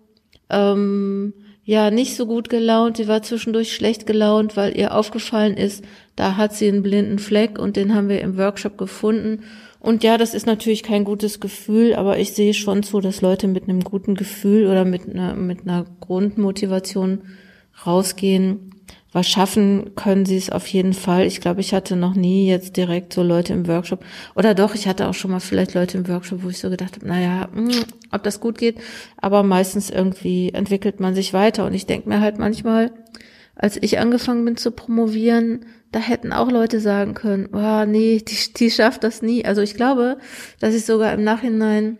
ähm, 0.48 1.34
ja 1.64 1.90
nicht 1.90 2.16
so 2.16 2.26
gut 2.26 2.48
gelaunt, 2.48 2.96
sie 2.96 3.08
war 3.08 3.22
zwischendurch 3.22 3.72
schlecht 3.72 4.06
gelaunt, 4.06 4.56
weil 4.56 4.76
ihr 4.76 4.94
aufgefallen 4.94 5.56
ist, 5.56 5.84
da 6.16 6.36
hat 6.36 6.54
sie 6.54 6.68
einen 6.68 6.82
blinden 6.82 7.18
Fleck 7.18 7.58
und 7.58 7.76
den 7.76 7.94
haben 7.94 8.08
wir 8.08 8.20
im 8.20 8.36
Workshop 8.36 8.76
gefunden. 8.76 9.44
Und 9.78 10.04
ja, 10.04 10.18
das 10.18 10.34
ist 10.34 10.46
natürlich 10.46 10.82
kein 10.82 11.04
gutes 11.04 11.40
Gefühl, 11.40 11.94
aber 11.94 12.18
ich 12.18 12.32
sehe 12.34 12.54
schon 12.54 12.82
zu, 12.82 13.00
dass 13.00 13.20
Leute 13.20 13.48
mit 13.48 13.64
einem 13.64 13.80
guten 13.80 14.14
Gefühl 14.14 14.66
oder 14.66 14.84
mit 14.84 15.08
einer, 15.08 15.34
mit 15.34 15.62
einer 15.62 15.86
Grundmotivation 16.00 17.22
rausgehen 17.84 18.71
was 19.12 19.28
schaffen 19.28 19.94
können 19.94 20.24
sie 20.24 20.38
es 20.38 20.50
auf 20.50 20.66
jeden 20.66 20.94
Fall. 20.94 21.26
Ich 21.26 21.40
glaube, 21.40 21.60
ich 21.60 21.74
hatte 21.74 21.96
noch 21.96 22.14
nie 22.14 22.48
jetzt 22.48 22.76
direkt 22.76 23.12
so 23.12 23.22
Leute 23.22 23.52
im 23.52 23.68
Workshop. 23.68 24.04
Oder 24.34 24.54
doch, 24.54 24.74
ich 24.74 24.88
hatte 24.88 25.06
auch 25.06 25.14
schon 25.14 25.30
mal 25.30 25.40
vielleicht 25.40 25.74
Leute 25.74 25.98
im 25.98 26.08
Workshop, 26.08 26.42
wo 26.42 26.48
ich 26.48 26.58
so 26.58 26.70
gedacht 26.70 26.96
habe, 26.96 27.06
naja, 27.06 27.48
mh, 27.52 27.74
hm, 27.74 27.84
ob 28.10 28.22
das 28.22 28.40
gut 28.40 28.56
geht. 28.56 28.80
Aber 29.18 29.42
meistens 29.42 29.90
irgendwie 29.90 30.50
entwickelt 30.54 30.98
man 30.98 31.14
sich 31.14 31.34
weiter. 31.34 31.66
Und 31.66 31.74
ich 31.74 31.84
denke 31.84 32.08
mir 32.08 32.20
halt 32.20 32.38
manchmal, 32.38 32.90
als 33.54 33.76
ich 33.80 33.98
angefangen 33.98 34.46
bin 34.46 34.56
zu 34.56 34.70
promovieren, 34.70 35.66
da 35.92 35.98
hätten 35.98 36.32
auch 36.32 36.50
Leute 36.50 36.80
sagen 36.80 37.12
können, 37.12 37.50
oh, 37.52 37.84
nee, 37.84 38.22
die, 38.26 38.54
die 38.54 38.70
schafft 38.70 39.04
das 39.04 39.20
nie. 39.20 39.44
Also 39.44 39.60
ich 39.60 39.74
glaube, 39.74 40.16
dass 40.58 40.74
ich 40.74 40.86
sogar 40.86 41.12
im 41.12 41.22
Nachhinein 41.22 41.98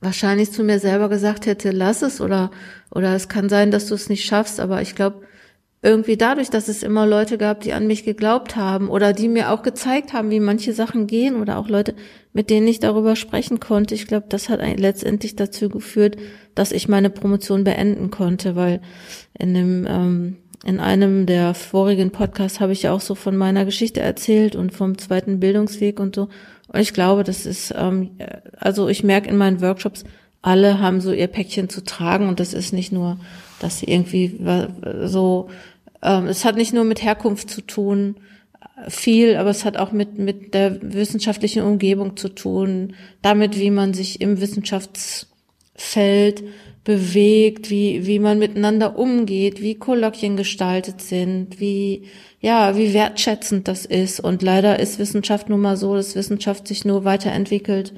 wahrscheinlich 0.00 0.52
zu 0.52 0.64
mir 0.64 0.78
selber 0.78 1.08
gesagt 1.08 1.46
hätte, 1.46 1.70
lass 1.70 2.02
es 2.02 2.20
oder, 2.20 2.50
oder 2.90 3.14
es 3.14 3.30
kann 3.30 3.48
sein, 3.48 3.70
dass 3.70 3.86
du 3.86 3.94
es 3.94 4.10
nicht 4.10 4.26
schaffst. 4.26 4.60
Aber 4.60 4.82
ich 4.82 4.94
glaube, 4.94 5.22
irgendwie 5.82 6.16
dadurch, 6.16 6.50
dass 6.50 6.68
es 6.68 6.82
immer 6.82 7.06
Leute 7.06 7.38
gab, 7.38 7.60
die 7.60 7.72
an 7.72 7.86
mich 7.86 8.04
geglaubt 8.04 8.56
haben 8.56 8.88
oder 8.90 9.14
die 9.14 9.28
mir 9.28 9.50
auch 9.50 9.62
gezeigt 9.62 10.12
haben, 10.12 10.30
wie 10.30 10.40
manche 10.40 10.74
Sachen 10.74 11.06
gehen 11.06 11.40
oder 11.40 11.58
auch 11.58 11.68
Leute, 11.68 11.94
mit 12.34 12.50
denen 12.50 12.68
ich 12.68 12.80
darüber 12.80 13.16
sprechen 13.16 13.60
konnte. 13.60 13.94
Ich 13.94 14.06
glaube, 14.06 14.26
das 14.28 14.50
hat 14.50 14.60
letztendlich 14.78 15.36
dazu 15.36 15.70
geführt, 15.70 16.16
dass 16.54 16.72
ich 16.72 16.88
meine 16.88 17.08
Promotion 17.08 17.64
beenden 17.64 18.10
konnte, 18.10 18.56
weil 18.56 18.82
in 19.38 19.54
dem 19.54 19.86
ähm, 19.88 20.36
in 20.64 20.78
einem 20.78 21.24
der 21.24 21.54
vorigen 21.54 22.10
Podcasts 22.10 22.60
habe 22.60 22.72
ich 22.72 22.82
ja 22.82 22.92
auch 22.92 23.00
so 23.00 23.14
von 23.14 23.36
meiner 23.36 23.64
Geschichte 23.64 24.00
erzählt 24.00 24.56
und 24.56 24.72
vom 24.72 24.98
zweiten 24.98 25.40
Bildungsweg 25.40 25.98
und 25.98 26.14
so. 26.14 26.28
Und 26.68 26.80
ich 26.80 26.92
glaube, 26.92 27.24
das 27.24 27.46
ist, 27.46 27.72
ähm, 27.76 28.10
also 28.58 28.88
ich 28.88 29.02
merke 29.02 29.30
in 29.30 29.38
meinen 29.38 29.62
Workshops, 29.62 30.04
alle 30.42 30.78
haben 30.78 31.00
so 31.00 31.12
ihr 31.12 31.28
Päckchen 31.28 31.68
zu 31.68 31.82
tragen 31.82 32.28
und 32.28 32.40
das 32.40 32.52
ist 32.52 32.72
nicht 32.72 32.92
nur, 32.92 33.18
dass 33.60 33.78
sie 33.78 33.86
irgendwie 33.86 34.40
so 35.04 35.48
ähm, 36.02 36.26
es 36.26 36.44
hat 36.44 36.56
nicht 36.56 36.72
nur 36.72 36.84
mit 36.84 37.02
Herkunft 37.02 37.50
zu 37.50 37.60
tun, 37.60 38.16
viel, 38.88 39.36
aber 39.36 39.50
es 39.50 39.64
hat 39.64 39.76
auch 39.76 39.92
mit, 39.92 40.18
mit 40.18 40.54
der 40.54 40.78
wissenschaftlichen 40.82 41.62
Umgebung 41.62 42.16
zu 42.16 42.28
tun, 42.28 42.94
damit, 43.22 43.58
wie 43.58 43.70
man 43.70 43.94
sich 43.94 44.20
im 44.20 44.40
Wissenschaftsfeld 44.40 46.42
bewegt, 46.82 47.68
wie, 47.68 48.06
wie 48.06 48.18
man 48.18 48.38
miteinander 48.38 48.98
umgeht, 48.98 49.60
wie 49.60 49.74
Kolloquien 49.74 50.36
gestaltet 50.36 51.02
sind, 51.02 51.60
wie, 51.60 52.04
ja, 52.40 52.76
wie 52.76 52.94
wertschätzend 52.94 53.68
das 53.68 53.84
ist. 53.84 54.18
Und 54.18 54.40
leider 54.40 54.78
ist 54.78 54.98
Wissenschaft 54.98 55.50
nun 55.50 55.60
mal 55.60 55.76
so, 55.76 55.94
dass 55.94 56.16
Wissenschaft 56.16 56.66
sich 56.66 56.86
nur 56.86 57.04
weiterentwickelt, 57.04 57.92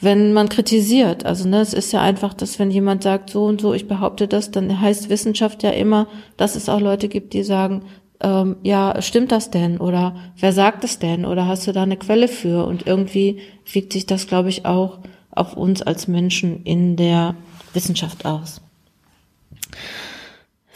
wenn 0.00 0.32
man 0.32 0.48
kritisiert. 0.48 1.24
Also 1.24 1.48
ne, 1.48 1.60
es 1.60 1.72
ist 1.72 1.92
ja 1.92 2.00
einfach, 2.00 2.34
dass 2.34 2.58
wenn 2.58 2.70
jemand 2.70 3.02
sagt, 3.02 3.30
so 3.30 3.44
und 3.44 3.60
so, 3.60 3.74
ich 3.74 3.88
behaupte 3.88 4.28
das, 4.28 4.50
dann 4.50 4.80
heißt 4.80 5.08
Wissenschaft 5.08 5.62
ja 5.62 5.70
immer, 5.70 6.06
dass 6.36 6.56
es 6.56 6.68
auch 6.68 6.80
Leute 6.80 7.08
gibt, 7.08 7.32
die 7.32 7.42
sagen, 7.42 7.82
ähm, 8.20 8.56
ja, 8.62 9.00
stimmt 9.02 9.32
das 9.32 9.50
denn? 9.50 9.78
Oder 9.78 10.16
wer 10.38 10.52
sagt 10.52 10.84
es 10.84 10.98
denn? 10.98 11.24
Oder 11.24 11.46
hast 11.46 11.66
du 11.66 11.72
da 11.72 11.82
eine 11.82 11.96
Quelle 11.96 12.28
für? 12.28 12.66
Und 12.66 12.86
irgendwie 12.86 13.40
wiegt 13.70 13.92
sich 13.92 14.06
das, 14.06 14.26
glaube 14.26 14.48
ich, 14.48 14.66
auch 14.66 14.98
auf 15.30 15.56
uns 15.56 15.82
als 15.82 16.08
Menschen 16.08 16.62
in 16.64 16.96
der 16.96 17.34
Wissenschaft 17.72 18.24
aus. 18.24 18.63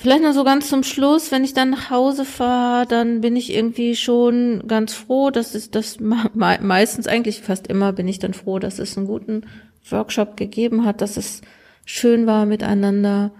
Vielleicht 0.01 0.23
noch 0.23 0.33
so 0.33 0.45
ganz 0.45 0.69
zum 0.69 0.85
Schluss, 0.85 1.33
wenn 1.33 1.43
ich 1.43 1.55
dann 1.55 1.71
nach 1.71 1.91
Hause 1.91 2.25
fahre, 2.25 2.87
dann 2.87 3.21
bin 3.21 3.35
ich 3.35 3.53
irgendwie 3.53 3.97
schon 3.97 4.63
ganz 4.69 4.95
froh, 4.95 5.31
dass 5.31 5.57
es 5.57 5.73
das 5.73 5.99
meistens 6.35 7.09
eigentlich 7.09 7.43
fast 7.43 7.67
immer 7.67 7.93
bin 7.93 8.07
ich 8.07 8.21
dann 8.21 8.33
froh, 8.33 8.61
dass 8.61 8.79
es 8.79 8.97
einen 8.97 9.09
guten 9.09 9.43
Workshop 9.91 10.37
gegeben 10.37 10.85
hat, 10.85 11.01
dass 11.01 11.17
es 11.17 11.41
schön 11.85 12.29
war 12.29 12.47
miteinander. 12.47 13.33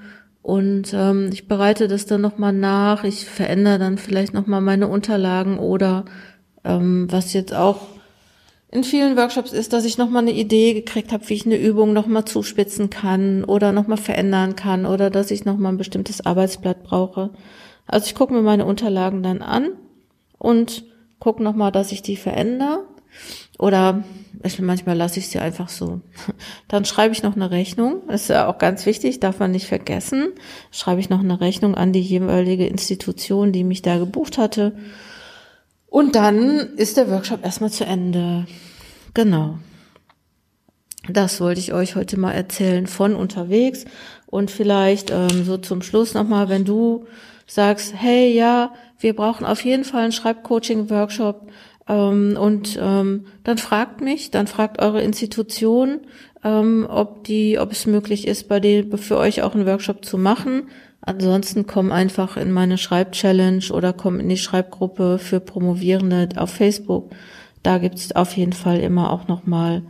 Und 0.43 0.93
ähm, 0.95 1.31
ich 1.33 1.47
bereite 1.47 1.87
das 1.87 2.07
dann 2.07 2.23
nochmal 2.23 2.53
nach, 2.53 3.05
ich 3.05 3.27
verändere 3.27 3.79
dann 3.79 3.97
vielleicht 3.97 4.35
nochmal 4.35 4.61
meine 4.61 4.89
Unterlagen 4.89 5.61
oder 5.61 6.07
ähm, 6.65 7.07
was 7.09 7.35
jetzt 7.35 7.55
auch 7.55 7.87
in 8.71 8.85
vielen 8.85 9.17
Workshops 9.17 9.53
ist, 9.53 9.73
dass 9.73 9.87
ich 9.87 9.97
nochmal 9.97 10.23
eine 10.23 10.33
Idee 10.33 10.75
gekriegt 10.75 11.13
habe, 11.13 11.27
wie 11.29 11.35
ich 11.35 11.47
eine 11.47 11.57
Übung 11.57 11.95
nochmal 11.95 12.27
zuspitzen 12.27 12.91
kann 12.91 13.45
oder 13.45 13.73
nochmal 13.73 13.97
verändern 13.97 14.57
kann 14.57 14.85
oder 14.85 15.09
dass 15.09 15.31
ich 15.31 15.47
nochmal 15.47 15.73
ein 15.73 15.79
bestimmtes 15.79 16.25
Arbeitsblatt 16.27 16.83
brauche. 16.83 17.31
Also 17.87 18.07
ich 18.07 18.15
gucke 18.15 18.35
mir 18.35 18.43
meine 18.43 18.67
Unterlagen 18.67 19.23
dann 19.23 19.41
an 19.41 19.71
und 20.37 20.85
gucke 21.19 21.43
nochmal, 21.43 21.73
dass 21.73 21.93
ich 21.93 22.03
die 22.03 22.17
verändere. 22.17 22.85
Oder 23.59 24.05
manchmal 24.61 24.97
lasse 24.97 25.19
ich 25.19 25.29
sie 25.29 25.39
einfach 25.39 25.71
so. 25.71 26.01
Dann 26.69 26.85
schreibe 26.85 27.13
ich 27.13 27.25
noch 27.25 27.35
eine 27.35 27.51
Rechnung. 27.51 28.03
Das 28.07 28.23
ist 28.23 28.29
ja 28.29 28.47
auch 28.47 28.59
ganz 28.59 28.87
wichtig, 28.87 29.19
darf 29.19 29.41
man 29.41 29.51
nicht 29.51 29.67
vergessen. 29.67 30.29
Schreibe 30.71 31.01
ich 31.01 31.09
noch 31.09 31.21
eine 31.21 31.41
Rechnung 31.41 31.75
an 31.75 31.93
die 31.93 32.03
jeweilige 32.03 32.67
Institution, 32.67 33.51
die 33.51 33.65
mich 33.65 33.83
da 33.83 33.99
gebucht 33.99 34.39
hatte 34.39 34.75
und 35.99 36.15
dann 36.15 36.77
ist 36.77 36.97
der 36.97 37.11
Workshop 37.11 37.45
erstmal 37.45 37.73
zu 37.73 37.85
Ende. 37.85 38.47
Genau. 39.15 39.59
Das 41.09 41.41
wollte 41.41 41.59
ich 41.59 41.73
euch 41.73 41.97
heute 41.97 42.17
mal 42.17 42.31
erzählen 42.31 42.87
von 42.87 43.17
unterwegs. 43.17 43.85
Und 44.27 44.53
vielleicht 44.53 45.11
ähm, 45.11 45.43
so 45.45 45.57
zum 45.57 45.83
Schluss 45.83 46.15
nochmal, 46.15 46.49
wenn 46.49 46.65
du 46.65 47.07
sagst, 47.49 47.95
hey, 47.97 48.33
ja, 48.33 48.75
wir 49.01 49.17
brauchen 49.17 49.45
auf 49.45 49.65
jeden 49.65 49.83
Fall 49.83 50.05
einen 50.05 50.13
Schreibcoaching-Workshop. 50.13 51.51
Ähm, 51.89 52.39
und 52.41 52.79
ähm, 52.81 53.27
dann 53.43 53.59
fragt 53.59 54.01
mich, 54.01 54.31
dann 54.31 54.47
fragt 54.47 54.81
eure 54.81 55.03
Institution, 55.03 56.03
ähm, 56.45 56.87
ob 56.89 57.25
die, 57.25 57.59
ob 57.59 57.73
es 57.73 57.87
möglich 57.87 58.29
ist, 58.29 58.47
bei 58.49 58.61
denen 58.61 58.97
für 58.99 59.17
euch 59.17 59.43
auch 59.43 59.57
einen 59.57 59.67
Workshop 59.67 60.05
zu 60.05 60.17
machen. 60.17 60.69
Ansonsten 61.09 61.67
komm 61.67 61.91
einfach 61.91 62.37
in 62.37 62.53
meine 62.53 62.77
Schreibchallenge 62.77 63.73
oder 63.73 63.95
komm 63.95 64.21
in 64.21 64.29
die 64.29 64.37
Schreibgruppe 64.37 65.19
für 65.19 65.41
Promovierende 65.41 66.29
auf 66.37 66.51
Facebook. 66.51 67.13
Da 67.63 67.79
gibt's 67.79 68.13
auf 68.15 68.37
jeden 68.37 68.53
Fall 68.53 68.81
immer 68.81 69.11
auch 69.11 69.27
nochmal, 69.27 69.85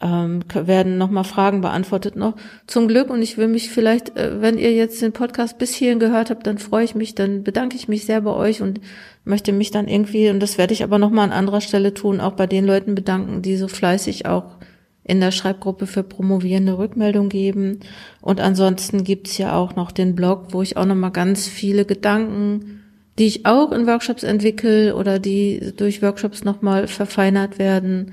ähm, 0.00 0.40
werden 0.52 0.98
nochmal 0.98 1.22
Fragen 1.22 1.60
beantwortet 1.60 2.16
noch. 2.16 2.34
Zum 2.66 2.88
Glück 2.88 3.10
und 3.10 3.22
ich 3.22 3.38
will 3.38 3.46
mich 3.46 3.70
vielleicht, 3.70 4.16
äh, 4.16 4.42
wenn 4.42 4.58
ihr 4.58 4.72
jetzt 4.72 5.00
den 5.02 5.12
Podcast 5.12 5.56
bis 5.58 5.72
hierhin 5.72 6.00
gehört 6.00 6.30
habt, 6.30 6.48
dann 6.48 6.58
freue 6.58 6.84
ich 6.84 6.96
mich, 6.96 7.14
dann 7.14 7.44
bedanke 7.44 7.76
ich 7.76 7.86
mich 7.86 8.04
sehr 8.04 8.20
bei 8.20 8.32
euch 8.32 8.60
und 8.60 8.80
möchte 9.24 9.52
mich 9.52 9.70
dann 9.70 9.86
irgendwie, 9.86 10.30
und 10.30 10.40
das 10.40 10.58
werde 10.58 10.72
ich 10.74 10.82
aber 10.82 10.98
nochmal 10.98 11.26
an 11.26 11.32
anderer 11.32 11.60
Stelle 11.60 11.94
tun, 11.94 12.20
auch 12.20 12.32
bei 12.32 12.48
den 12.48 12.64
Leuten 12.64 12.96
bedanken, 12.96 13.40
die 13.40 13.56
so 13.56 13.68
fleißig 13.68 14.26
auch 14.26 14.56
in 15.04 15.20
der 15.20 15.30
Schreibgruppe 15.30 15.86
für 15.86 16.02
Promovierende 16.02 16.78
Rückmeldung 16.78 17.28
geben. 17.28 17.80
Und 18.20 18.40
ansonsten 18.40 19.04
gibt's 19.04 19.38
ja 19.38 19.54
auch 19.54 19.76
noch 19.76 19.92
den 19.92 20.14
Blog, 20.14 20.48
wo 20.50 20.62
ich 20.62 20.76
auch 20.76 20.86
nochmal 20.86 21.10
ganz 21.10 21.46
viele 21.46 21.84
Gedanken, 21.84 22.80
die 23.18 23.26
ich 23.26 23.46
auch 23.46 23.70
in 23.70 23.86
Workshops 23.86 24.22
entwickle 24.22 24.96
oder 24.96 25.18
die 25.18 25.72
durch 25.76 26.02
Workshops 26.02 26.42
nochmal 26.42 26.88
verfeinert 26.88 27.58
werden, 27.58 28.12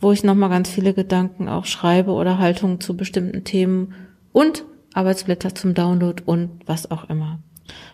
wo 0.00 0.12
ich 0.12 0.24
nochmal 0.24 0.50
ganz 0.50 0.68
viele 0.68 0.92
Gedanken 0.92 1.48
auch 1.48 1.64
schreibe 1.64 2.10
oder 2.10 2.38
Haltungen 2.38 2.80
zu 2.80 2.96
bestimmten 2.96 3.44
Themen 3.44 3.94
und 4.32 4.64
Arbeitsblätter 4.92 5.54
zum 5.54 5.72
Download 5.72 6.22
und 6.26 6.50
was 6.66 6.90
auch 6.90 7.08
immer. 7.08 7.38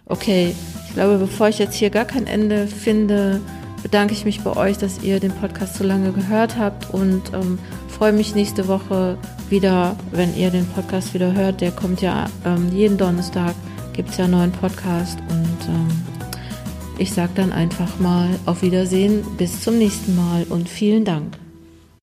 Okay, 0.07 0.55
ich 0.89 0.95
glaube, 0.95 1.19
bevor 1.19 1.49
ich 1.49 1.59
jetzt 1.59 1.77
hier 1.77 1.91
gar 1.91 2.05
kein 2.05 2.27
Ende 2.27 2.67
finde, 2.67 3.41
bedanke 3.83 4.13
ich 4.13 4.25
mich 4.25 4.41
bei 4.41 4.57
euch, 4.57 4.77
dass 4.77 5.03
ihr 5.03 5.21
den 5.21 5.33
Podcast 5.33 5.77
so 5.77 5.85
lange 5.85 6.13
gehört 6.13 6.59
habt 6.59 6.93
und 6.93 7.23
ähm, 7.33 7.59
freue 8.01 8.15
mich 8.15 8.35
nächste 8.35 8.67
Woche 8.67 9.19
wieder, 9.51 9.95
wenn 10.11 10.35
ihr 10.35 10.51
den 10.51 10.65
Podcast 10.69 11.13
wieder 11.13 11.35
hört. 11.35 11.61
Der 11.61 11.71
kommt 11.71 12.01
ja 12.01 12.31
ähm, 12.47 12.71
jeden 12.73 12.97
Donnerstag, 12.97 13.55
gibt 13.93 14.09
es 14.09 14.17
ja 14.17 14.25
einen 14.25 14.33
neuen 14.33 14.53
Podcast 14.53 15.19
und 15.29 15.69
ähm, 15.69 15.89
ich 16.97 17.13
sage 17.13 17.33
dann 17.35 17.53
einfach 17.53 17.99
mal 17.99 18.31
auf 18.47 18.63
Wiedersehen, 18.63 19.23
bis 19.37 19.61
zum 19.61 19.77
nächsten 19.77 20.17
Mal 20.17 20.45
und 20.45 20.67
vielen 20.67 21.05
Dank. 21.05 21.40